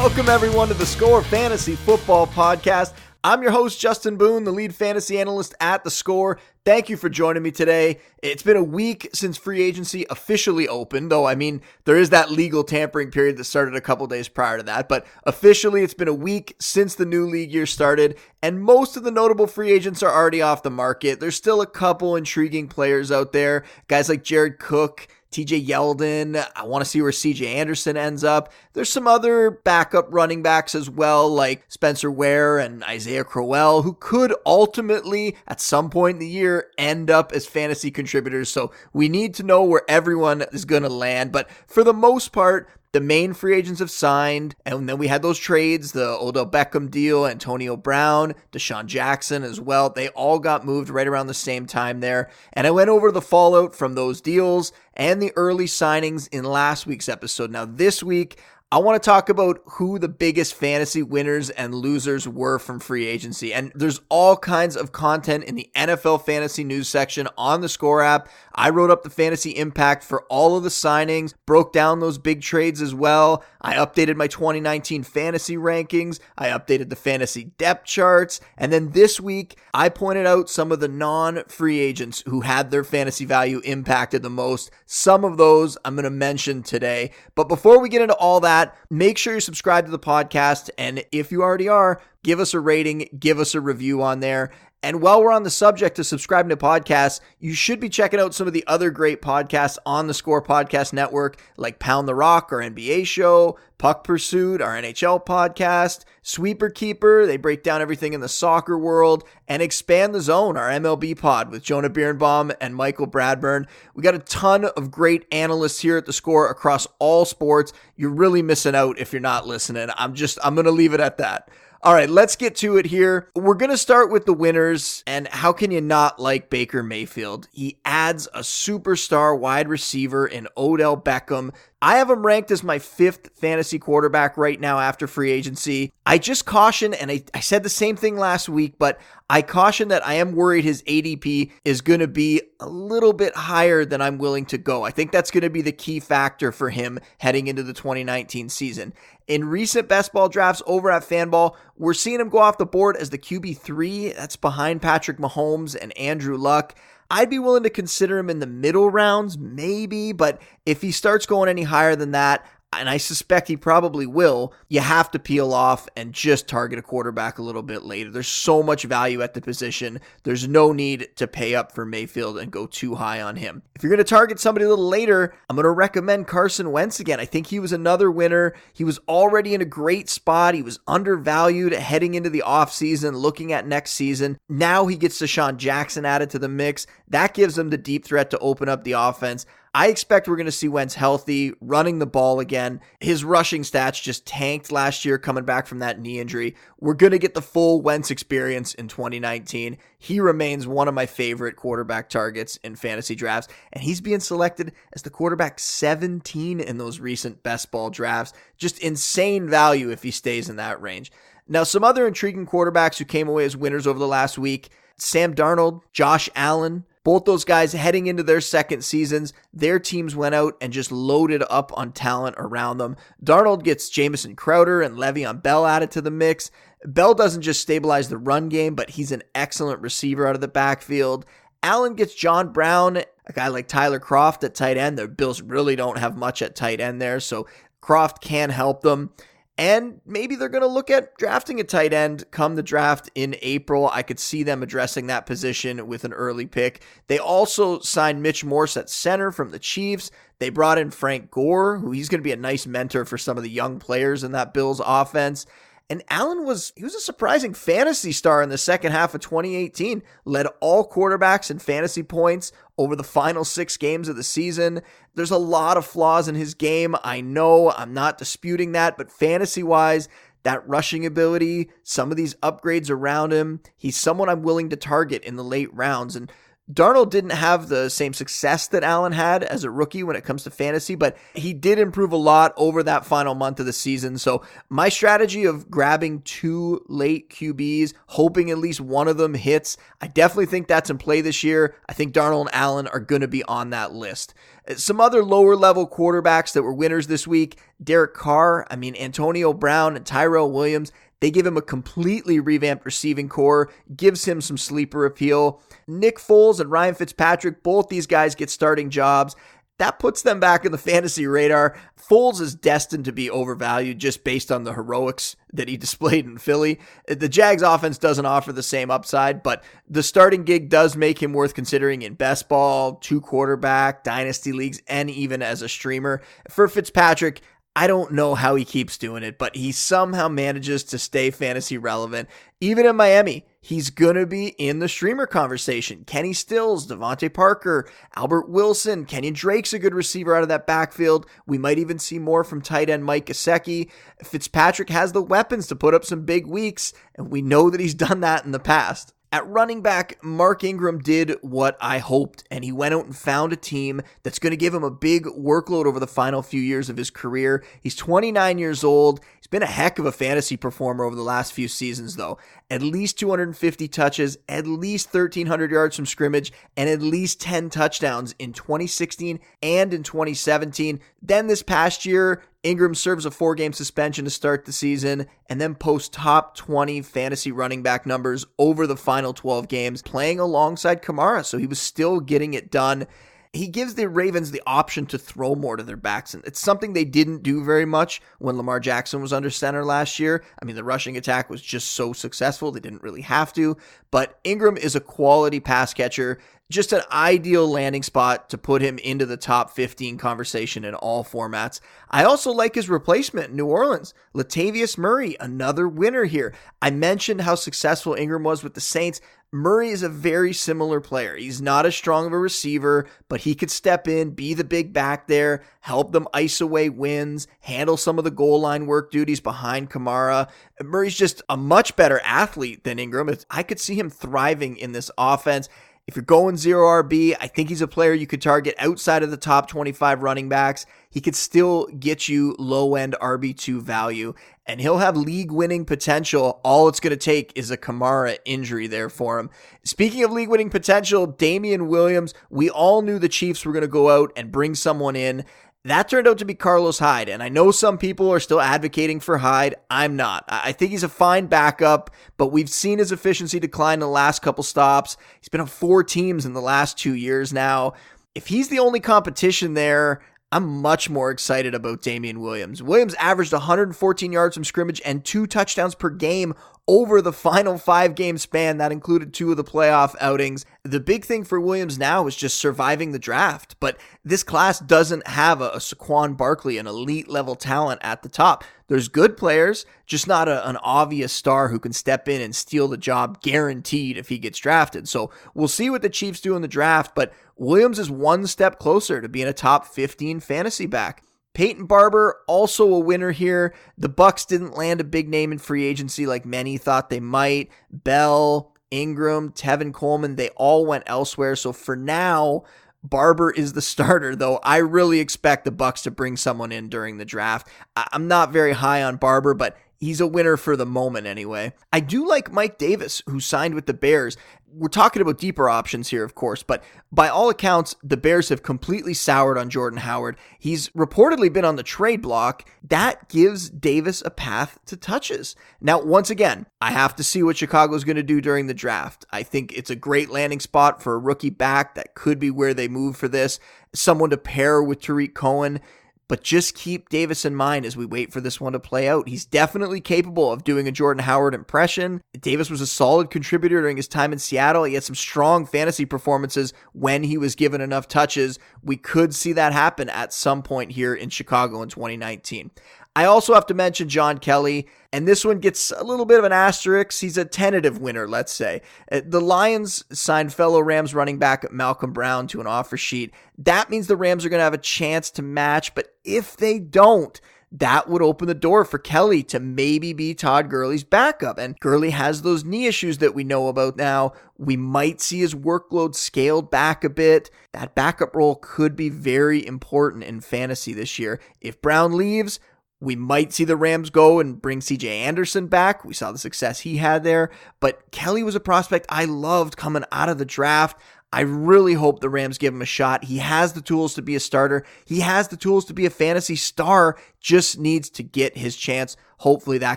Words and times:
Welcome, 0.00 0.28
everyone, 0.28 0.68
to 0.68 0.74
the 0.74 0.86
Score 0.86 1.24
Fantasy 1.24 1.74
Football 1.74 2.28
Podcast. 2.28 2.94
I'm 3.24 3.42
your 3.42 3.50
host, 3.50 3.80
Justin 3.80 4.16
Boone, 4.16 4.44
the 4.44 4.52
lead 4.52 4.72
fantasy 4.72 5.18
analyst 5.18 5.56
at 5.58 5.82
The 5.82 5.90
Score. 5.90 6.38
Thank 6.64 6.88
you 6.88 6.96
for 6.96 7.08
joining 7.08 7.42
me 7.42 7.50
today. 7.50 7.98
It's 8.22 8.44
been 8.44 8.56
a 8.56 8.62
week 8.62 9.10
since 9.12 9.36
free 9.36 9.60
agency 9.60 10.06
officially 10.08 10.68
opened, 10.68 11.10
though, 11.10 11.26
I 11.26 11.34
mean, 11.34 11.62
there 11.84 11.96
is 11.96 12.10
that 12.10 12.30
legal 12.30 12.62
tampering 12.62 13.10
period 13.10 13.38
that 13.38 13.44
started 13.44 13.74
a 13.74 13.80
couple 13.80 14.06
days 14.06 14.28
prior 14.28 14.58
to 14.58 14.62
that. 14.62 14.88
But 14.88 15.04
officially, 15.24 15.82
it's 15.82 15.94
been 15.94 16.06
a 16.06 16.14
week 16.14 16.54
since 16.60 16.94
the 16.94 17.04
new 17.04 17.26
league 17.26 17.52
year 17.52 17.66
started, 17.66 18.16
and 18.40 18.62
most 18.62 18.96
of 18.96 19.02
the 19.02 19.10
notable 19.10 19.48
free 19.48 19.72
agents 19.72 20.00
are 20.04 20.14
already 20.14 20.40
off 20.40 20.62
the 20.62 20.70
market. 20.70 21.18
There's 21.18 21.36
still 21.36 21.60
a 21.60 21.66
couple 21.66 22.14
intriguing 22.14 22.68
players 22.68 23.10
out 23.10 23.32
there, 23.32 23.64
guys 23.88 24.08
like 24.08 24.22
Jared 24.22 24.60
Cook. 24.60 25.08
TJ 25.30 25.66
Yeldon. 25.66 26.44
I 26.56 26.64
want 26.64 26.84
to 26.84 26.90
see 26.90 27.02
where 27.02 27.10
CJ 27.10 27.46
Anderson 27.54 27.96
ends 27.96 28.24
up. 28.24 28.52
There's 28.72 28.88
some 28.88 29.06
other 29.06 29.50
backup 29.50 30.06
running 30.10 30.42
backs 30.42 30.74
as 30.74 30.88
well, 30.88 31.28
like 31.28 31.64
Spencer 31.68 32.10
Ware 32.10 32.58
and 32.58 32.82
Isaiah 32.84 33.24
Crowell, 33.24 33.82
who 33.82 33.94
could 33.94 34.34
ultimately, 34.46 35.36
at 35.46 35.60
some 35.60 35.90
point 35.90 36.14
in 36.14 36.20
the 36.20 36.28
year, 36.28 36.70
end 36.78 37.10
up 37.10 37.32
as 37.32 37.46
fantasy 37.46 37.90
contributors. 37.90 38.48
So 38.48 38.72
we 38.92 39.08
need 39.08 39.34
to 39.34 39.42
know 39.42 39.64
where 39.64 39.82
everyone 39.88 40.44
is 40.52 40.64
going 40.64 40.82
to 40.82 40.88
land. 40.88 41.32
But 41.32 41.50
for 41.66 41.84
the 41.84 41.94
most 41.94 42.32
part, 42.32 42.68
the 42.92 43.00
main 43.00 43.34
free 43.34 43.54
agents 43.54 43.80
have 43.80 43.90
signed, 43.90 44.54
and 44.64 44.88
then 44.88 44.98
we 44.98 45.08
had 45.08 45.22
those 45.22 45.38
trades 45.38 45.92
the 45.92 46.08
Odell 46.08 46.46
Beckham 46.46 46.90
deal, 46.90 47.26
Antonio 47.26 47.76
Brown, 47.76 48.34
DeSean 48.52 48.86
Jackson 48.86 49.42
as 49.42 49.60
well. 49.60 49.90
They 49.90 50.08
all 50.10 50.38
got 50.38 50.64
moved 50.64 50.88
right 50.88 51.06
around 51.06 51.26
the 51.26 51.34
same 51.34 51.66
time 51.66 52.00
there. 52.00 52.30
And 52.54 52.66
I 52.66 52.70
went 52.70 52.88
over 52.88 53.10
the 53.10 53.20
fallout 53.20 53.74
from 53.74 53.94
those 53.94 54.20
deals 54.20 54.72
and 54.94 55.20
the 55.20 55.32
early 55.36 55.66
signings 55.66 56.28
in 56.32 56.44
last 56.44 56.86
week's 56.86 57.08
episode. 57.08 57.50
Now, 57.50 57.66
this 57.66 58.02
week, 58.02 58.40
I 58.70 58.76
want 58.76 59.02
to 59.02 59.06
talk 59.06 59.30
about 59.30 59.62
who 59.64 59.98
the 59.98 60.10
biggest 60.10 60.52
fantasy 60.52 61.02
winners 61.02 61.48
and 61.48 61.74
losers 61.74 62.28
were 62.28 62.58
from 62.58 62.80
free 62.80 63.06
agency. 63.06 63.54
And 63.54 63.72
there's 63.74 64.02
all 64.10 64.36
kinds 64.36 64.76
of 64.76 64.92
content 64.92 65.44
in 65.44 65.54
the 65.54 65.70
NFL 65.74 66.26
fantasy 66.26 66.64
news 66.64 66.86
section 66.86 67.28
on 67.38 67.62
the 67.62 67.70
Score 67.70 68.02
app. 68.02 68.28
I 68.54 68.68
wrote 68.68 68.90
up 68.90 69.04
the 69.04 69.10
fantasy 69.10 69.52
impact 69.52 70.04
for 70.04 70.24
all 70.24 70.54
of 70.54 70.64
the 70.64 70.68
signings, 70.68 71.32
broke 71.46 71.72
down 71.72 72.00
those 72.00 72.18
big 72.18 72.42
trades 72.42 72.82
as 72.82 72.94
well. 72.94 73.42
I 73.62 73.74
updated 73.74 74.16
my 74.16 74.26
2019 74.26 75.02
fantasy 75.02 75.56
rankings. 75.56 76.20
I 76.36 76.48
updated 76.48 76.90
the 76.90 76.96
fantasy 76.96 77.44
depth 77.44 77.86
charts. 77.86 78.38
And 78.58 78.70
then 78.70 78.90
this 78.90 79.18
week, 79.18 79.58
I 79.72 79.88
pointed 79.88 80.26
out 80.26 80.50
some 80.50 80.72
of 80.72 80.80
the 80.80 80.88
non 80.88 81.42
free 81.44 81.78
agents 81.78 82.22
who 82.26 82.42
had 82.42 82.70
their 82.70 82.84
fantasy 82.84 83.24
value 83.24 83.62
impacted 83.64 84.22
the 84.22 84.28
most. 84.28 84.70
Some 84.84 85.24
of 85.24 85.38
those 85.38 85.78
I'm 85.86 85.94
going 85.94 86.04
to 86.04 86.10
mention 86.10 86.62
today. 86.62 87.12
But 87.34 87.48
before 87.48 87.80
we 87.80 87.88
get 87.88 88.02
into 88.02 88.14
all 88.16 88.40
that, 88.40 88.57
that, 88.58 88.76
make 88.90 89.18
sure 89.18 89.34
you 89.34 89.40
subscribe 89.40 89.84
to 89.84 89.90
the 89.90 89.98
podcast. 89.98 90.70
And 90.78 91.04
if 91.12 91.30
you 91.32 91.42
already 91.42 91.68
are, 91.68 92.00
give 92.22 92.40
us 92.40 92.54
a 92.54 92.60
rating, 92.60 93.08
give 93.18 93.38
us 93.38 93.54
a 93.54 93.60
review 93.60 94.02
on 94.02 94.20
there. 94.20 94.50
And 94.80 95.02
while 95.02 95.20
we're 95.20 95.32
on 95.32 95.42
the 95.42 95.50
subject 95.50 95.98
of 95.98 96.06
subscribing 96.06 96.50
to 96.50 96.56
podcasts, 96.56 97.20
you 97.40 97.52
should 97.52 97.80
be 97.80 97.88
checking 97.88 98.20
out 98.20 98.32
some 98.32 98.46
of 98.46 98.52
the 98.52 98.64
other 98.68 98.90
great 98.90 99.20
podcasts 99.20 99.76
on 99.84 100.06
the 100.06 100.14
Score 100.14 100.40
Podcast 100.40 100.92
Network, 100.92 101.42
like 101.56 101.80
Pound 101.80 102.06
the 102.06 102.14
Rock, 102.14 102.52
our 102.52 102.60
NBA 102.60 103.04
show, 103.04 103.58
Puck 103.78 104.04
Pursuit, 104.04 104.62
our 104.62 104.80
NHL 104.80 105.26
podcast, 105.26 106.04
Sweeper 106.22 106.70
Keeper, 106.70 107.26
they 107.26 107.36
break 107.36 107.64
down 107.64 107.80
everything 107.80 108.12
in 108.12 108.20
the 108.20 108.28
soccer 108.28 108.78
world, 108.78 109.24
and 109.48 109.62
Expand 109.62 110.14
the 110.14 110.20
Zone, 110.20 110.56
our 110.56 110.68
MLB 110.68 111.18
pod 111.18 111.50
with 111.50 111.64
Jonah 111.64 111.90
Birnbaum 111.90 112.52
and 112.60 112.76
Michael 112.76 113.08
Bradburn. 113.08 113.66
We 113.94 114.04
got 114.04 114.14
a 114.14 114.20
ton 114.20 114.64
of 114.64 114.92
great 114.92 115.26
analysts 115.32 115.80
here 115.80 115.96
at 115.96 116.06
the 116.06 116.12
Score 116.12 116.48
across 116.48 116.86
all 117.00 117.24
sports. 117.24 117.72
You're 117.96 118.10
really 118.10 118.42
missing 118.42 118.76
out 118.76 118.98
if 119.00 119.12
you're 119.12 119.20
not 119.20 119.46
listening. 119.46 119.88
I'm 119.96 120.14
just, 120.14 120.38
I'm 120.44 120.54
going 120.54 120.66
to 120.66 120.70
leave 120.70 120.94
it 120.94 121.00
at 121.00 121.18
that. 121.18 121.48
All 121.80 121.94
right, 121.94 122.10
let's 122.10 122.34
get 122.34 122.56
to 122.56 122.76
it 122.76 122.86
here. 122.86 123.30
We're 123.36 123.54
going 123.54 123.70
to 123.70 123.78
start 123.78 124.10
with 124.10 124.26
the 124.26 124.32
winners. 124.32 125.04
And 125.06 125.28
how 125.28 125.52
can 125.52 125.70
you 125.70 125.80
not 125.80 126.18
like 126.18 126.50
Baker 126.50 126.82
Mayfield? 126.82 127.46
He 127.52 127.78
adds 127.84 128.26
a 128.34 128.40
superstar 128.40 129.38
wide 129.38 129.68
receiver 129.68 130.26
in 130.26 130.48
Odell 130.56 130.96
Beckham 130.96 131.54
I 131.80 131.98
have 131.98 132.10
him 132.10 132.26
ranked 132.26 132.50
as 132.50 132.64
my 132.64 132.80
fifth 132.80 133.30
fantasy 133.36 133.78
quarterback 133.78 134.36
right 134.36 134.60
now 134.60 134.80
after 134.80 135.06
free 135.06 135.30
agency. 135.30 135.92
I 136.04 136.18
just 136.18 136.44
caution, 136.44 136.92
and 136.92 137.08
I, 137.08 137.22
I 137.32 137.38
said 137.38 137.62
the 137.62 137.68
same 137.68 137.94
thing 137.94 138.16
last 138.16 138.48
week, 138.48 138.74
but 138.80 138.98
I 139.30 139.42
caution 139.42 139.86
that 139.88 140.04
I 140.04 140.14
am 140.14 140.32
worried 140.32 140.64
his 140.64 140.82
ADP 140.82 141.52
is 141.64 141.80
going 141.80 142.00
to 142.00 142.08
be 142.08 142.42
a 142.58 142.68
little 142.68 143.12
bit 143.12 143.36
higher 143.36 143.84
than 143.84 144.02
I'm 144.02 144.18
willing 144.18 144.44
to 144.46 144.58
go. 144.58 144.82
I 144.82 144.90
think 144.90 145.12
that's 145.12 145.30
going 145.30 145.42
to 145.42 145.50
be 145.50 145.62
the 145.62 145.70
key 145.70 146.00
factor 146.00 146.50
for 146.50 146.70
him 146.70 146.98
heading 147.18 147.46
into 147.46 147.62
the 147.62 147.72
2019 147.72 148.48
season. 148.48 148.92
In 149.28 149.48
recent 149.48 149.86
best 149.88 150.12
ball 150.12 150.28
drafts 150.28 150.62
over 150.66 150.90
at 150.90 151.04
Fanball, 151.04 151.54
we're 151.76 151.94
seeing 151.94 152.18
him 152.18 152.28
go 152.28 152.38
off 152.38 152.58
the 152.58 152.66
board 152.66 152.96
as 152.96 153.10
the 153.10 153.18
QB3. 153.18 154.16
That's 154.16 154.36
behind 154.36 154.82
Patrick 154.82 155.18
Mahomes 155.18 155.76
and 155.80 155.96
Andrew 155.96 156.36
Luck. 156.36 156.74
I'd 157.10 157.30
be 157.30 157.38
willing 157.38 157.62
to 157.62 157.70
consider 157.70 158.18
him 158.18 158.28
in 158.28 158.38
the 158.38 158.46
middle 158.46 158.90
rounds, 158.90 159.38
maybe, 159.38 160.12
but 160.12 160.42
if 160.66 160.82
he 160.82 160.92
starts 160.92 161.24
going 161.24 161.48
any 161.48 161.62
higher 161.62 161.96
than 161.96 162.10
that, 162.10 162.46
and 162.72 162.88
I 162.88 162.98
suspect 162.98 163.48
he 163.48 163.56
probably 163.56 164.06
will, 164.06 164.52
you 164.68 164.80
have 164.80 165.10
to 165.12 165.18
peel 165.18 165.54
off 165.54 165.88
and 165.96 166.12
just 166.12 166.46
target 166.46 166.78
a 166.78 166.82
quarterback 166.82 167.38
a 167.38 167.42
little 167.42 167.62
bit 167.62 167.82
later. 167.82 168.10
There's 168.10 168.28
so 168.28 168.62
much 168.62 168.82
value 168.82 169.22
at 169.22 169.32
the 169.32 169.40
position. 169.40 170.00
There's 170.24 170.46
no 170.46 170.72
need 170.72 171.08
to 171.16 171.26
pay 171.26 171.54
up 171.54 171.72
for 171.72 171.86
Mayfield 171.86 172.38
and 172.38 172.52
go 172.52 172.66
too 172.66 172.96
high 172.96 173.22
on 173.22 173.36
him. 173.36 173.62
If 173.74 173.82
you're 173.82 173.90
going 173.90 173.98
to 173.98 174.04
target 174.04 174.38
somebody 174.38 174.66
a 174.66 174.68
little 174.68 174.88
later, 174.88 175.34
I'm 175.48 175.56
going 175.56 175.64
to 175.64 175.70
recommend 175.70 176.26
Carson 176.26 176.70
Wentz 176.70 177.00
again. 177.00 177.20
I 177.20 177.24
think 177.24 177.46
he 177.46 177.58
was 177.58 177.72
another 177.72 178.10
winner. 178.10 178.54
He 178.74 178.84
was 178.84 178.98
already 179.08 179.54
in 179.54 179.62
a 179.62 179.66
great 179.66 180.10
spot. 180.10 180.54
He 180.54 180.62
was 180.62 180.78
undervalued 180.86 181.72
heading 181.72 182.14
into 182.14 182.28
the 182.28 182.42
offseason, 182.46 183.14
looking 183.14 183.50
at 183.50 183.66
next 183.66 183.92
season. 183.92 184.38
Now 184.48 184.86
he 184.86 184.96
gets 184.96 185.18
DeSean 185.18 185.56
Jackson 185.56 186.04
added 186.04 186.28
to 186.30 186.38
the 186.38 186.48
mix. 186.48 186.86
That 187.08 187.32
gives 187.32 187.56
him 187.56 187.70
the 187.70 187.78
deep 187.78 188.04
threat 188.04 188.28
to 188.30 188.38
open 188.40 188.68
up 188.68 188.84
the 188.84 188.92
offense. 188.92 189.46
I 189.78 189.86
expect 189.86 190.26
we're 190.26 190.34
going 190.34 190.46
to 190.46 190.50
see 190.50 190.66
Wentz 190.66 190.96
healthy, 190.96 191.52
running 191.60 192.00
the 192.00 192.06
ball 192.06 192.40
again. 192.40 192.80
His 192.98 193.22
rushing 193.22 193.62
stats 193.62 194.02
just 194.02 194.26
tanked 194.26 194.72
last 194.72 195.04
year 195.04 195.18
coming 195.18 195.44
back 195.44 195.68
from 195.68 195.78
that 195.78 196.00
knee 196.00 196.18
injury. 196.18 196.56
We're 196.80 196.94
going 196.94 197.12
to 197.12 197.18
get 197.20 197.34
the 197.34 197.42
full 197.42 197.80
Wentz 197.80 198.10
experience 198.10 198.74
in 198.74 198.88
2019. 198.88 199.78
He 199.96 200.18
remains 200.18 200.66
one 200.66 200.88
of 200.88 200.94
my 200.94 201.06
favorite 201.06 201.54
quarterback 201.54 202.08
targets 202.08 202.56
in 202.64 202.74
fantasy 202.74 203.14
drafts, 203.14 203.54
and 203.72 203.80
he's 203.80 204.00
being 204.00 204.18
selected 204.18 204.72
as 204.94 205.02
the 205.02 205.10
quarterback 205.10 205.60
17 205.60 206.58
in 206.58 206.78
those 206.78 206.98
recent 206.98 207.44
best 207.44 207.70
ball 207.70 207.88
drafts. 207.88 208.32
Just 208.56 208.80
insane 208.80 209.48
value 209.48 209.90
if 209.90 210.02
he 210.02 210.10
stays 210.10 210.48
in 210.48 210.56
that 210.56 210.82
range. 210.82 211.12
Now, 211.46 211.62
some 211.62 211.84
other 211.84 212.04
intriguing 212.08 212.46
quarterbacks 212.48 212.98
who 212.98 213.04
came 213.04 213.28
away 213.28 213.44
as 213.44 213.56
winners 213.56 213.86
over 213.86 214.00
the 214.00 214.08
last 214.08 214.38
week 214.38 214.70
Sam 214.96 215.36
Darnold, 215.36 215.82
Josh 215.92 216.28
Allen, 216.34 216.84
both 217.04 217.24
those 217.24 217.44
guys 217.44 217.72
heading 217.72 218.06
into 218.06 218.22
their 218.22 218.40
second 218.40 218.84
seasons, 218.84 219.32
their 219.52 219.78
teams 219.78 220.14
went 220.14 220.34
out 220.34 220.56
and 220.60 220.72
just 220.72 220.92
loaded 220.92 221.42
up 221.50 221.72
on 221.76 221.92
talent 221.92 222.36
around 222.38 222.78
them. 222.78 222.96
Darnold 223.24 223.62
gets 223.62 223.88
Jamison 223.88 224.36
Crowder 224.36 224.82
and 224.82 224.96
Le'Veon 224.96 225.42
Bell 225.42 225.66
added 225.66 225.90
to 225.92 226.00
the 226.00 226.10
mix. 226.10 226.50
Bell 226.84 227.14
doesn't 227.14 227.42
just 227.42 227.60
stabilize 227.60 228.08
the 228.08 228.18
run 228.18 228.48
game, 228.48 228.74
but 228.74 228.90
he's 228.90 229.12
an 229.12 229.22
excellent 229.34 229.80
receiver 229.80 230.26
out 230.26 230.34
of 230.34 230.40
the 230.40 230.48
backfield. 230.48 231.26
Allen 231.62 231.94
gets 231.94 232.14
John 232.14 232.52
Brown, 232.52 232.98
a 232.98 233.32
guy 233.32 233.48
like 233.48 233.66
Tyler 233.66 233.98
Kroft 233.98 234.44
at 234.44 234.54
tight 234.54 234.76
end. 234.76 234.96
The 234.96 235.08
Bills 235.08 235.42
really 235.42 235.76
don't 235.76 235.98
have 235.98 236.16
much 236.16 236.40
at 236.40 236.54
tight 236.54 236.80
end 236.80 237.00
there, 237.00 237.20
so 237.20 237.48
Kroft 237.82 238.20
can 238.20 238.50
help 238.50 238.82
them. 238.82 239.10
And 239.58 240.00
maybe 240.06 240.36
they're 240.36 240.48
going 240.48 240.62
to 240.62 240.68
look 240.68 240.88
at 240.88 241.16
drafting 241.18 241.58
a 241.58 241.64
tight 241.64 241.92
end 241.92 242.30
come 242.30 242.54
the 242.54 242.62
draft 242.62 243.10
in 243.16 243.34
April. 243.42 243.90
I 243.92 244.02
could 244.02 244.20
see 244.20 244.44
them 244.44 244.62
addressing 244.62 245.08
that 245.08 245.26
position 245.26 245.88
with 245.88 246.04
an 246.04 246.12
early 246.12 246.46
pick. 246.46 246.82
They 247.08 247.18
also 247.18 247.80
signed 247.80 248.22
Mitch 248.22 248.44
Morse 248.44 248.76
at 248.76 248.88
center 248.88 249.32
from 249.32 249.50
the 249.50 249.58
Chiefs. 249.58 250.12
They 250.38 250.50
brought 250.50 250.78
in 250.78 250.92
Frank 250.92 251.32
Gore, 251.32 251.78
who 251.78 251.90
he's 251.90 252.08
going 252.08 252.20
to 252.20 252.24
be 252.24 252.32
a 252.32 252.36
nice 252.36 252.68
mentor 252.68 253.04
for 253.04 253.18
some 253.18 253.36
of 253.36 253.42
the 253.42 253.50
young 253.50 253.80
players 253.80 254.22
in 254.22 254.30
that 254.30 254.54
Bills 254.54 254.80
offense. 254.84 255.44
And 255.90 256.02
Allen 256.10 256.44
was 256.44 256.72
he 256.76 256.84
was 256.84 256.94
a 256.94 257.00
surprising 257.00 257.54
fantasy 257.54 258.12
star 258.12 258.42
in 258.42 258.50
the 258.50 258.58
second 258.58 258.92
half 258.92 259.14
of 259.14 259.22
2018. 259.22 260.02
Led 260.26 260.46
all 260.60 260.88
quarterbacks 260.88 261.50
in 261.50 261.58
fantasy 261.58 262.02
points 262.02 262.52
over 262.76 262.94
the 262.94 263.02
final 263.02 263.44
6 263.44 263.76
games 263.78 264.08
of 264.08 264.16
the 264.16 264.22
season. 264.22 264.82
There's 265.14 265.30
a 265.30 265.38
lot 265.38 265.78
of 265.78 265.86
flaws 265.86 266.28
in 266.28 266.34
his 266.34 266.54
game. 266.54 266.94
I 267.02 267.22
know, 267.22 267.70
I'm 267.70 267.94
not 267.94 268.18
disputing 268.18 268.72
that, 268.72 268.98
but 268.98 269.10
fantasy-wise, 269.10 270.08
that 270.42 270.68
rushing 270.68 271.04
ability, 271.04 271.70
some 271.82 272.10
of 272.10 272.16
these 272.16 272.34
upgrades 272.36 272.90
around 272.90 273.32
him, 273.32 273.60
he's 273.76 273.96
someone 273.96 274.28
I'm 274.28 274.42
willing 274.42 274.68
to 274.70 274.76
target 274.76 275.24
in 275.24 275.36
the 275.36 275.44
late 275.44 275.74
rounds 275.74 276.14
and 276.14 276.30
Darnold 276.72 277.08
didn't 277.10 277.30
have 277.30 277.68
the 277.68 277.88
same 277.88 278.12
success 278.12 278.68
that 278.68 278.84
Allen 278.84 279.12
had 279.12 279.42
as 279.42 279.64
a 279.64 279.70
rookie 279.70 280.02
when 280.02 280.16
it 280.16 280.24
comes 280.24 280.44
to 280.44 280.50
fantasy, 280.50 280.94
but 280.94 281.16
he 281.34 281.54
did 281.54 281.78
improve 281.78 282.12
a 282.12 282.16
lot 282.16 282.52
over 282.58 282.82
that 282.82 283.06
final 283.06 283.34
month 283.34 283.58
of 283.58 283.66
the 283.66 283.72
season. 283.72 284.18
So, 284.18 284.42
my 284.68 284.90
strategy 284.90 285.46
of 285.46 285.70
grabbing 285.70 286.20
two 286.22 286.84
late 286.86 287.30
QBs, 287.30 287.94
hoping 288.08 288.50
at 288.50 288.58
least 288.58 288.80
one 288.80 289.08
of 289.08 289.16
them 289.16 289.34
hits, 289.34 289.78
I 290.02 290.08
definitely 290.08 290.46
think 290.46 290.68
that's 290.68 290.90
in 290.90 290.98
play 290.98 291.22
this 291.22 291.42
year. 291.42 291.74
I 291.88 291.94
think 291.94 292.12
Darnold 292.12 292.42
and 292.42 292.54
Allen 292.54 292.86
are 292.88 293.00
going 293.00 293.22
to 293.22 293.28
be 293.28 293.42
on 293.44 293.70
that 293.70 293.94
list. 293.94 294.34
Some 294.76 295.00
other 295.00 295.24
lower 295.24 295.56
level 295.56 295.88
quarterbacks 295.88 296.52
that 296.52 296.62
were 296.62 296.74
winners 296.74 297.06
this 297.06 297.26
week 297.26 297.58
Derek 297.82 298.14
Carr, 298.14 298.66
I 298.70 298.76
mean, 298.76 298.96
Antonio 298.96 299.52
Brown 299.52 299.96
and 299.96 300.04
Tyrell 300.04 300.50
Williams. 300.50 300.92
They 301.20 301.30
give 301.30 301.46
him 301.46 301.56
a 301.56 301.62
completely 301.62 302.38
revamped 302.38 302.84
receiving 302.84 303.28
corps, 303.28 303.70
gives 303.96 304.26
him 304.26 304.40
some 304.40 304.56
sleeper 304.56 305.04
appeal. 305.04 305.60
Nick 305.86 306.18
Foles 306.18 306.60
and 306.60 306.70
Ryan 306.70 306.94
Fitzpatrick, 306.94 307.62
both 307.62 307.88
these 307.88 308.06
guys 308.06 308.34
get 308.34 308.50
starting 308.50 308.90
jobs 308.90 309.34
that 309.78 310.00
puts 310.00 310.22
them 310.22 310.40
back 310.40 310.64
in 310.64 310.72
the 310.72 310.78
fantasy 310.78 311.26
radar. 311.26 311.76
Foles 311.98 312.40
is 312.40 312.54
destined 312.54 313.04
to 313.06 313.12
be 313.12 313.30
overvalued 313.30 313.98
just 313.98 314.24
based 314.24 314.52
on 314.52 314.64
the 314.64 314.74
heroics 314.74 315.36
that 315.52 315.68
he 315.68 315.76
displayed 315.76 316.26
in 316.26 316.38
Philly. 316.38 316.78
The 317.06 317.28
Jags 317.28 317.62
offense 317.62 317.96
doesn't 317.98 318.26
offer 318.26 318.52
the 318.52 318.62
same 318.62 318.90
upside, 318.90 319.42
but 319.42 319.64
the 319.88 320.02
starting 320.02 320.44
gig 320.44 320.68
does 320.68 320.96
make 320.96 321.22
him 321.22 321.32
worth 321.32 321.54
considering 321.54 322.02
in 322.02 322.14
best 322.14 322.48
ball, 322.48 322.96
two 322.96 323.20
quarterback, 323.20 324.04
dynasty 324.04 324.52
leagues, 324.52 324.82
and 324.86 325.10
even 325.10 325.42
as 325.42 325.62
a 325.62 325.68
streamer. 325.68 326.22
For 326.50 326.68
Fitzpatrick, 326.68 327.40
I 327.78 327.86
don't 327.86 328.10
know 328.10 328.34
how 328.34 328.56
he 328.56 328.64
keeps 328.64 328.98
doing 328.98 329.22
it, 329.22 329.38
but 329.38 329.54
he 329.54 329.70
somehow 329.70 330.26
manages 330.26 330.82
to 330.82 330.98
stay 330.98 331.30
fantasy 331.30 331.78
relevant. 331.78 332.28
Even 332.60 332.84
in 332.84 332.96
Miami, 332.96 333.46
he's 333.60 333.90
going 333.90 334.16
to 334.16 334.26
be 334.26 334.48
in 334.48 334.80
the 334.80 334.88
streamer 334.88 335.26
conversation. 335.28 336.02
Kenny 336.04 336.32
Stills, 336.32 336.88
DeVante 336.88 337.32
Parker, 337.32 337.88
Albert 338.16 338.48
Wilson, 338.48 339.06
Kenyan 339.06 339.32
Drake's 339.32 339.72
a 339.72 339.78
good 339.78 339.94
receiver 339.94 340.34
out 340.34 340.42
of 340.42 340.48
that 340.48 340.66
backfield. 340.66 341.24
We 341.46 341.56
might 341.56 341.78
even 341.78 342.00
see 342.00 342.18
more 342.18 342.42
from 342.42 342.62
tight 342.62 342.90
end 342.90 343.04
Mike 343.04 343.26
Gesicki. 343.26 343.92
Fitzpatrick 344.24 344.90
has 344.90 345.12
the 345.12 345.22
weapons 345.22 345.68
to 345.68 345.76
put 345.76 345.94
up 345.94 346.04
some 346.04 346.24
big 346.24 346.48
weeks, 346.48 346.92
and 347.14 347.30
we 347.30 347.42
know 347.42 347.70
that 347.70 347.78
he's 347.78 347.94
done 348.08 348.22
that 348.22 348.44
in 348.44 348.50
the 348.50 348.58
past. 348.58 349.14
At 349.30 349.46
running 349.46 349.82
back, 349.82 350.16
Mark 350.24 350.64
Ingram 350.64 351.00
did 351.00 351.36
what 351.42 351.76
I 351.82 351.98
hoped, 351.98 352.44
and 352.50 352.64
he 352.64 352.72
went 352.72 352.94
out 352.94 353.04
and 353.04 353.14
found 353.14 353.52
a 353.52 353.56
team 353.56 354.00
that's 354.22 354.38
going 354.38 354.52
to 354.52 354.56
give 354.56 354.72
him 354.72 354.82
a 354.82 354.90
big 354.90 355.24
workload 355.26 355.84
over 355.84 356.00
the 356.00 356.06
final 356.06 356.40
few 356.40 356.62
years 356.62 356.88
of 356.88 356.96
his 356.96 357.10
career. 357.10 357.62
He's 357.82 357.94
29 357.94 358.56
years 358.56 358.82
old. 358.82 359.20
He's 359.36 359.46
been 359.46 359.62
a 359.62 359.66
heck 359.66 359.98
of 359.98 360.06
a 360.06 360.12
fantasy 360.12 360.56
performer 360.56 361.04
over 361.04 361.14
the 361.14 361.20
last 361.20 361.52
few 361.52 361.68
seasons, 361.68 362.16
though. 362.16 362.38
At 362.70 362.80
least 362.80 363.18
250 363.18 363.86
touches, 363.88 364.38
at 364.48 364.66
least 364.66 365.12
1,300 365.12 365.70
yards 365.70 365.96
from 365.96 366.06
scrimmage, 366.06 366.50
and 366.74 366.88
at 366.88 367.02
least 367.02 367.38
10 367.42 367.68
touchdowns 367.68 368.34
in 368.38 368.54
2016 368.54 369.40
and 369.62 369.92
in 369.92 370.02
2017. 370.02 371.00
Then 371.20 371.48
this 371.48 371.62
past 371.62 372.06
year, 372.06 372.42
Ingram 372.64 372.94
serves 372.94 373.24
a 373.24 373.30
four 373.30 373.54
game 373.54 373.72
suspension 373.72 374.24
to 374.24 374.30
start 374.30 374.64
the 374.64 374.72
season 374.72 375.26
and 375.48 375.60
then 375.60 375.76
posts 375.76 376.08
top 376.08 376.56
20 376.56 377.02
fantasy 377.02 377.52
running 377.52 377.82
back 377.82 378.04
numbers 378.04 378.44
over 378.58 378.86
the 378.86 378.96
final 378.96 379.32
12 379.32 379.68
games, 379.68 380.02
playing 380.02 380.40
alongside 380.40 381.02
Kamara. 381.02 381.44
So 381.44 381.56
he 381.58 381.66
was 381.66 381.78
still 381.78 382.18
getting 382.18 382.54
it 382.54 382.70
done. 382.70 383.06
He 383.52 383.68
gives 383.68 383.94
the 383.94 384.08
Ravens 384.08 384.50
the 384.50 384.62
option 384.66 385.06
to 385.06 385.18
throw 385.18 385.54
more 385.54 385.76
to 385.76 385.82
their 385.84 385.96
backs. 385.96 386.34
And 386.34 386.44
it's 386.44 386.60
something 386.60 386.92
they 386.92 387.04
didn't 387.04 387.42
do 387.42 387.64
very 387.64 387.86
much 387.86 388.20
when 388.38 388.56
Lamar 388.56 388.80
Jackson 388.80 389.22
was 389.22 389.32
under 389.32 389.50
center 389.50 389.84
last 389.84 390.18
year. 390.18 390.44
I 390.60 390.64
mean, 390.64 390.76
the 390.76 390.84
rushing 390.84 391.16
attack 391.16 391.48
was 391.48 391.62
just 391.62 391.94
so 391.94 392.12
successful, 392.12 392.72
they 392.72 392.80
didn't 392.80 393.02
really 393.02 393.22
have 393.22 393.52
to. 393.54 393.76
But 394.10 394.38
Ingram 394.44 394.76
is 394.76 394.96
a 394.96 395.00
quality 395.00 395.60
pass 395.60 395.94
catcher 395.94 396.40
just 396.70 396.92
an 396.92 397.02
ideal 397.10 397.66
landing 397.66 398.02
spot 398.02 398.50
to 398.50 398.58
put 398.58 398.82
him 398.82 398.98
into 398.98 399.24
the 399.24 399.38
top 399.38 399.70
15 399.70 400.18
conversation 400.18 400.84
in 400.84 400.94
all 400.94 401.24
formats. 401.24 401.80
I 402.10 402.24
also 402.24 402.50
like 402.52 402.74
his 402.74 402.90
replacement, 402.90 403.54
New 403.54 403.66
Orleans, 403.66 404.12
Latavius 404.34 404.98
Murray, 404.98 405.34
another 405.40 405.88
winner 405.88 406.24
here. 406.24 406.52
I 406.82 406.90
mentioned 406.90 407.40
how 407.40 407.54
successful 407.54 408.14
Ingram 408.14 408.42
was 408.42 408.62
with 408.62 408.74
the 408.74 408.82
Saints. 408.82 409.22
Murray 409.50 409.88
is 409.88 410.02
a 410.02 410.10
very 410.10 410.52
similar 410.52 411.00
player. 411.00 411.34
He's 411.34 411.62
not 411.62 411.86
as 411.86 411.96
strong 411.96 412.26
of 412.26 412.34
a 412.34 412.38
receiver, 412.38 413.08
but 413.30 413.40
he 413.40 413.54
could 413.54 413.70
step 413.70 414.06
in, 414.06 414.32
be 414.32 414.52
the 414.52 414.62
big 414.62 414.92
back 414.92 415.26
there, 415.26 415.62
help 415.80 416.12
them 416.12 416.28
ice 416.34 416.60
away 416.60 416.90
wins, 416.90 417.46
handle 417.60 417.96
some 417.96 418.18
of 418.18 418.24
the 418.24 418.30
goal 418.30 418.60
line 418.60 418.84
work 418.84 419.10
duties 419.10 419.40
behind 419.40 419.88
Kamara. 419.88 420.50
Murray's 420.82 421.16
just 421.16 421.40
a 421.48 421.56
much 421.56 421.96
better 421.96 422.20
athlete 422.24 422.84
than 422.84 422.98
Ingram. 422.98 423.34
I 423.50 423.62
could 423.62 423.80
see 423.80 423.94
him 423.94 424.10
thriving 424.10 424.76
in 424.76 424.92
this 424.92 425.10
offense. 425.16 425.70
If 426.08 426.16
you're 426.16 426.22
going 426.22 426.56
zero 426.56 426.86
RB, 427.02 427.36
I 427.38 427.48
think 427.48 427.68
he's 427.68 427.82
a 427.82 427.86
player 427.86 428.14
you 428.14 428.26
could 428.26 428.40
target 428.40 428.74
outside 428.78 429.22
of 429.22 429.30
the 429.30 429.36
top 429.36 429.68
25 429.68 430.22
running 430.22 430.48
backs. 430.48 430.86
He 431.10 431.20
could 431.20 431.34
still 431.34 431.84
get 431.88 432.30
you 432.30 432.56
low 432.58 432.94
end 432.94 433.14
RB2 433.20 433.82
value, 433.82 434.32
and 434.64 434.80
he'll 434.80 434.96
have 434.96 435.18
league 435.18 435.52
winning 435.52 435.84
potential. 435.84 436.62
All 436.64 436.88
it's 436.88 436.98
going 436.98 437.10
to 437.10 437.16
take 437.18 437.52
is 437.54 437.70
a 437.70 437.76
Kamara 437.76 438.38
injury 438.46 438.86
there 438.86 439.10
for 439.10 439.38
him. 439.38 439.50
Speaking 439.84 440.24
of 440.24 440.32
league 440.32 440.48
winning 440.48 440.70
potential, 440.70 441.26
Damien 441.26 441.88
Williams, 441.88 442.32
we 442.48 442.70
all 442.70 443.02
knew 443.02 443.18
the 443.18 443.28
Chiefs 443.28 443.66
were 443.66 443.72
going 443.74 443.82
to 443.82 443.86
go 443.86 444.08
out 444.08 444.32
and 444.34 444.50
bring 444.50 444.74
someone 444.74 445.14
in 445.14 445.44
that 445.84 446.08
turned 446.08 446.26
out 446.26 446.38
to 446.38 446.44
be 446.44 446.54
Carlos 446.54 446.98
Hyde, 446.98 447.28
and 447.28 447.42
I 447.42 447.48
know 447.48 447.70
some 447.70 447.98
people 447.98 448.30
are 448.32 448.40
still 448.40 448.60
advocating 448.60 449.20
for 449.20 449.38
Hyde. 449.38 449.76
I'm 449.88 450.16
not. 450.16 450.44
I 450.48 450.72
think 450.72 450.90
he's 450.90 451.04
a 451.04 451.08
fine 451.08 451.46
backup, 451.46 452.10
but 452.36 452.48
we've 452.48 452.68
seen 452.68 452.98
his 452.98 453.12
efficiency 453.12 453.60
decline 453.60 453.94
in 453.94 454.00
the 454.00 454.08
last 454.08 454.42
couple 454.42 454.64
stops. 454.64 455.16
He's 455.40 455.48
been 455.48 455.60
on 455.60 455.66
four 455.66 456.02
teams 456.02 456.44
in 456.44 456.52
the 456.52 456.60
last 456.60 456.98
two 456.98 457.14
years 457.14 457.52
now. 457.52 457.94
If 458.34 458.48
he's 458.48 458.68
the 458.68 458.80
only 458.80 459.00
competition 459.00 459.74
there, 459.74 460.20
I'm 460.50 460.80
much 460.80 461.10
more 461.10 461.30
excited 461.30 461.74
about 461.74 462.00
Damien 462.00 462.40
Williams. 462.40 462.82
Williams 462.82 463.12
averaged 463.14 463.52
114 463.52 464.32
yards 464.32 464.54
from 464.54 464.64
scrimmage 464.64 465.02
and 465.04 465.22
two 465.22 465.46
touchdowns 465.46 465.94
per 465.94 466.08
game 466.08 466.54
over 466.86 467.20
the 467.20 467.34
final 467.34 467.76
five 467.76 468.14
game 468.14 468.38
span. 468.38 468.78
That 468.78 468.90
included 468.90 469.34
two 469.34 469.50
of 469.50 469.58
the 469.58 469.64
playoff 469.64 470.14
outings. 470.20 470.64
The 470.84 471.00
big 471.00 471.26
thing 471.26 471.44
for 471.44 471.60
Williams 471.60 471.98
now 471.98 472.26
is 472.26 472.34
just 472.34 472.56
surviving 472.58 473.12
the 473.12 473.18
draft. 473.18 473.76
But 473.78 473.98
this 474.24 474.42
class 474.42 474.80
doesn't 474.80 475.26
have 475.26 475.60
a, 475.60 475.68
a 475.68 475.78
Saquon 475.78 476.34
Barkley, 476.34 476.78
an 476.78 476.86
elite 476.86 477.28
level 477.28 477.54
talent 477.54 478.00
at 478.02 478.22
the 478.22 478.30
top. 478.30 478.64
There's 478.88 479.08
good 479.08 479.36
players, 479.36 479.86
just 480.06 480.26
not 480.26 480.48
a, 480.48 480.66
an 480.68 480.78
obvious 480.78 481.32
star 481.32 481.68
who 481.68 481.78
can 481.78 481.92
step 481.92 482.28
in 482.28 482.40
and 482.40 482.56
steal 482.56 482.88
the 482.88 482.96
job 482.96 483.40
guaranteed 483.42 484.16
if 484.16 484.28
he 484.28 484.38
gets 484.38 484.58
drafted. 484.58 485.06
So 485.08 485.30
we'll 485.54 485.68
see 485.68 485.90
what 485.90 486.02
the 486.02 486.08
Chiefs 486.08 486.40
do 486.40 486.56
in 486.56 486.62
the 486.62 486.68
draft, 486.68 487.14
but 487.14 487.32
Williams 487.56 487.98
is 487.98 488.10
one 488.10 488.46
step 488.46 488.78
closer 488.78 489.20
to 489.20 489.28
being 489.28 489.46
a 489.46 489.52
top 489.52 489.86
15 489.86 490.40
fantasy 490.40 490.86
back. 490.86 491.22
Peyton 491.54 491.86
Barber 491.86 492.36
also 492.46 492.94
a 492.94 492.98
winner 492.98 493.32
here. 493.32 493.74
The 493.96 494.08
Bucs 494.08 494.46
didn't 494.46 494.76
land 494.76 495.00
a 495.00 495.04
big 495.04 495.28
name 495.28 495.52
in 495.52 495.58
free 495.58 495.84
agency 495.84 496.26
like 496.26 496.46
many 496.46 496.78
thought 496.78 497.10
they 497.10 497.20
might. 497.20 497.70
Bell, 497.90 498.72
Ingram, 498.90 499.50
Tevin 499.52 499.92
Coleman, 499.92 500.36
they 500.36 500.50
all 500.50 500.86
went 500.86 501.04
elsewhere. 501.06 501.56
So 501.56 501.72
for 501.72 501.96
now, 501.96 502.62
Barber 503.02 503.50
is 503.50 503.72
the 503.72 503.82
starter, 503.82 504.34
though 504.34 504.58
I 504.62 504.78
really 504.78 505.20
expect 505.20 505.64
the 505.64 505.72
Bucs 505.72 506.02
to 506.02 506.10
bring 506.10 506.36
someone 506.36 506.72
in 506.72 506.88
during 506.88 507.18
the 507.18 507.24
draft. 507.24 507.68
I'm 507.96 508.28
not 508.28 508.52
very 508.52 508.72
high 508.72 509.02
on 509.02 509.16
Barber, 509.16 509.54
but 509.54 509.76
he's 509.96 510.20
a 510.20 510.26
winner 510.26 510.56
for 510.56 510.76
the 510.76 510.86
moment 510.86 511.26
anyway. 511.26 511.72
I 511.92 512.00
do 512.00 512.26
like 512.26 512.52
Mike 512.52 512.78
Davis, 512.78 513.22
who 513.26 513.40
signed 513.40 513.74
with 513.74 513.86
the 513.86 513.94
Bears. 513.94 514.36
We're 514.70 514.88
talking 514.88 515.22
about 515.22 515.38
deeper 515.38 515.68
options 515.68 516.08
here, 516.08 516.24
of 516.24 516.34
course, 516.34 516.62
but 516.62 516.84
by 517.10 517.28
all 517.28 517.48
accounts, 517.48 517.96
the 518.02 518.16
Bears 518.16 518.50
have 518.50 518.62
completely 518.62 519.14
soured 519.14 519.58
on 519.58 519.70
Jordan 519.70 520.00
Howard. 520.00 520.36
He's 520.58 520.90
reportedly 520.90 521.52
been 521.52 521.64
on 521.64 521.76
the 521.76 521.82
trade 521.82 522.22
block. 522.22 522.68
That 522.82 523.28
gives 523.28 523.70
Davis 523.70 524.22
a 524.24 524.30
path 524.30 524.78
to 524.86 524.96
touches. 524.96 525.56
Now, 525.80 526.00
once 526.00 526.30
again, 526.30 526.66
I 526.80 526.92
have 526.92 527.16
to 527.16 527.24
see 527.24 527.42
what 527.42 527.56
Chicago's 527.56 528.04
going 528.04 528.16
to 528.16 528.22
do 528.22 528.40
during 528.40 528.66
the 528.66 528.74
draft. 528.74 529.24
I 529.32 529.42
think 529.42 529.72
it's 529.72 529.90
a 529.90 529.96
great 529.96 530.30
landing 530.30 530.60
spot 530.60 531.02
for 531.02 531.14
a 531.14 531.18
rookie 531.18 531.50
back. 531.50 531.94
That 531.94 532.14
could 532.14 532.38
be 532.38 532.50
where 532.50 532.74
they 532.74 532.88
move 532.88 533.16
for 533.16 533.28
this. 533.28 533.58
Someone 533.94 534.30
to 534.30 534.36
pair 534.36 534.82
with 534.82 535.00
Tarik 535.00 535.34
Cohen. 535.34 535.80
But 536.28 536.42
just 536.42 536.74
keep 536.74 537.08
Davis 537.08 537.44
in 537.44 537.54
mind 537.54 537.86
as 537.86 537.96
we 537.96 538.04
wait 538.04 538.32
for 538.32 538.40
this 538.40 538.60
one 538.60 538.74
to 538.74 538.78
play 538.78 539.08
out. 539.08 539.28
He's 539.28 539.46
definitely 539.46 540.00
capable 540.00 540.52
of 540.52 540.62
doing 540.62 540.86
a 540.86 540.92
Jordan 540.92 541.24
Howard 541.24 541.54
impression. 541.54 542.20
Davis 542.38 542.68
was 542.68 542.82
a 542.82 542.86
solid 542.86 543.30
contributor 543.30 543.80
during 543.80 543.96
his 543.96 544.08
time 544.08 544.32
in 544.32 544.38
Seattle. 544.38 544.84
He 544.84 544.94
had 544.94 545.04
some 545.04 545.14
strong 545.14 545.64
fantasy 545.64 546.04
performances 546.04 546.74
when 546.92 547.24
he 547.24 547.38
was 547.38 547.54
given 547.54 547.80
enough 547.80 548.08
touches. 548.08 548.58
We 548.82 548.96
could 548.96 549.34
see 549.34 549.54
that 549.54 549.72
happen 549.72 550.10
at 550.10 550.34
some 550.34 550.62
point 550.62 550.92
here 550.92 551.14
in 551.14 551.30
Chicago 551.30 551.80
in 551.80 551.88
2019. 551.88 552.70
I 553.16 553.24
also 553.24 553.54
have 553.54 553.66
to 553.66 553.74
mention 553.74 554.08
John 554.08 554.38
Kelly, 554.38 554.86
and 555.12 555.26
this 555.26 555.44
one 555.44 555.58
gets 555.58 555.90
a 555.90 556.04
little 556.04 556.24
bit 556.24 556.38
of 556.38 556.44
an 556.44 556.52
asterisk. 556.52 557.20
He's 557.20 557.36
a 557.36 557.44
tentative 557.44 558.00
winner, 558.00 558.28
let's 558.28 558.52
say. 558.52 558.82
Uh, 559.10 559.22
the 559.24 559.40
Lions 559.40 560.04
signed 560.12 560.52
fellow 560.52 560.80
Rams 560.80 561.14
running 561.14 561.38
back 561.38 561.70
Malcolm 561.72 562.12
Brown 562.12 562.46
to 562.48 562.60
an 562.60 562.66
offer 562.66 562.96
sheet. 562.96 563.34
That 563.56 563.90
means 563.90 564.06
the 564.06 564.16
Rams 564.16 564.44
are 564.44 564.48
going 564.48 564.60
to 564.60 564.64
have 564.64 564.74
a 564.74 564.78
chance 564.78 565.30
to 565.32 565.42
match, 565.42 565.94
but 565.94 566.14
if 566.24 566.56
they 566.56 566.78
don't, 566.78 567.40
that 567.70 568.08
would 568.08 568.22
open 568.22 568.48
the 568.48 568.54
door 568.54 568.84
for 568.84 568.98
Kelly 568.98 569.42
to 569.44 569.60
maybe 569.60 570.12
be 570.12 570.34
Todd 570.34 570.70
Gurley's 570.70 571.04
backup. 571.04 571.58
And 571.58 571.78
Gurley 571.80 572.10
has 572.10 572.42
those 572.42 572.64
knee 572.64 572.86
issues 572.86 573.18
that 573.18 573.34
we 573.34 573.44
know 573.44 573.68
about 573.68 573.96
now. 573.96 574.32
We 574.56 574.76
might 574.76 575.20
see 575.20 575.40
his 575.40 575.54
workload 575.54 576.14
scaled 576.14 576.70
back 576.70 577.04
a 577.04 577.10
bit. 577.10 577.50
That 577.72 577.94
backup 577.94 578.34
role 578.34 578.56
could 578.56 578.96
be 578.96 579.10
very 579.10 579.66
important 579.66 580.24
in 580.24 580.40
fantasy 580.40 580.94
this 580.94 581.18
year. 581.18 581.40
If 581.60 581.82
Brown 581.82 582.16
leaves, 582.16 582.58
we 583.00 583.14
might 583.14 583.52
see 583.52 583.64
the 583.64 583.76
Rams 583.76 584.10
go 584.10 584.40
and 584.40 584.60
bring 584.60 584.80
CJ 584.80 585.04
Anderson 585.04 585.68
back. 585.68 586.04
We 586.04 586.14
saw 586.14 586.32
the 586.32 586.38
success 586.38 586.80
he 586.80 586.96
had 586.96 587.22
there. 587.22 587.50
But 587.80 588.10
Kelly 588.10 588.42
was 588.42 588.54
a 588.54 588.60
prospect 588.60 589.06
I 589.08 589.24
loved 589.24 589.76
coming 589.76 590.04
out 590.10 590.28
of 590.28 590.38
the 590.38 590.44
draft. 590.44 591.00
I 591.32 591.42
really 591.42 591.94
hope 591.94 592.20
the 592.20 592.30
Rams 592.30 592.58
give 592.58 592.72
him 592.74 592.82
a 592.82 592.86
shot. 592.86 593.24
He 593.24 593.38
has 593.38 593.74
the 593.74 593.82
tools 593.82 594.14
to 594.14 594.22
be 594.22 594.34
a 594.34 594.40
starter. 594.40 594.84
He 595.04 595.20
has 595.20 595.48
the 595.48 595.56
tools 595.56 595.84
to 595.86 595.94
be 595.94 596.06
a 596.06 596.10
fantasy 596.10 596.56
star, 596.56 597.18
just 597.38 597.78
needs 597.78 598.08
to 598.10 598.22
get 598.22 598.56
his 598.56 598.76
chance. 598.76 599.16
Hopefully 599.38 599.78
that 599.78 599.96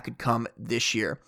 could 0.00 0.18
come 0.18 0.46
this 0.56 0.94
year. 0.94 1.18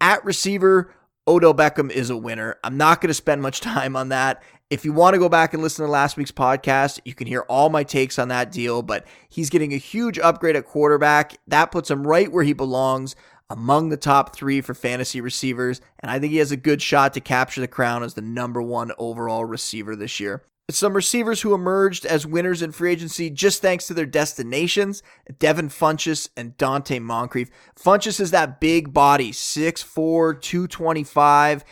At 0.00 0.24
receiver, 0.24 0.94
Odell 1.26 1.54
Beckham 1.54 1.90
is 1.90 2.08
a 2.08 2.16
winner. 2.16 2.56
I'm 2.62 2.76
not 2.76 3.00
going 3.00 3.08
to 3.08 3.14
spend 3.14 3.42
much 3.42 3.60
time 3.60 3.96
on 3.96 4.10
that. 4.10 4.42
If 4.70 4.84
you 4.84 4.92
want 4.92 5.14
to 5.14 5.18
go 5.18 5.30
back 5.30 5.54
and 5.54 5.62
listen 5.62 5.86
to 5.86 5.90
last 5.90 6.18
week's 6.18 6.30
podcast, 6.30 7.00
you 7.06 7.14
can 7.14 7.26
hear 7.26 7.40
all 7.48 7.70
my 7.70 7.84
takes 7.84 8.18
on 8.18 8.28
that 8.28 8.52
deal, 8.52 8.82
but 8.82 9.06
he's 9.26 9.48
getting 9.48 9.72
a 9.72 9.78
huge 9.78 10.18
upgrade 10.18 10.56
at 10.56 10.66
quarterback. 10.66 11.38
That 11.46 11.72
puts 11.72 11.90
him 11.90 12.06
right 12.06 12.30
where 12.30 12.44
he 12.44 12.52
belongs 12.52 13.16
among 13.48 13.88
the 13.88 13.96
top 13.96 14.36
three 14.36 14.60
for 14.60 14.74
fantasy 14.74 15.22
receivers, 15.22 15.80
and 16.00 16.10
I 16.10 16.18
think 16.18 16.32
he 16.32 16.38
has 16.38 16.52
a 16.52 16.56
good 16.58 16.82
shot 16.82 17.14
to 17.14 17.20
capture 17.20 17.62
the 17.62 17.66
crown 17.66 18.02
as 18.02 18.12
the 18.12 18.20
number 18.20 18.60
one 18.60 18.92
overall 18.98 19.46
receiver 19.46 19.96
this 19.96 20.20
year. 20.20 20.42
Some 20.70 20.92
receivers 20.92 21.40
who 21.40 21.54
emerged 21.54 22.04
as 22.04 22.26
winners 22.26 22.60
in 22.60 22.72
free 22.72 22.92
agency 22.92 23.30
just 23.30 23.62
thanks 23.62 23.86
to 23.86 23.94
their 23.94 24.04
destinations 24.04 25.02
Devin 25.38 25.70
Funchess 25.70 26.28
and 26.36 26.58
Donte 26.58 27.00
Moncrief. 27.00 27.50
Funchess 27.74 28.20
is 28.20 28.32
that 28.32 28.60
big 28.60 28.92
body, 28.92 29.32
6'4, 29.32 30.38
225 30.38 31.64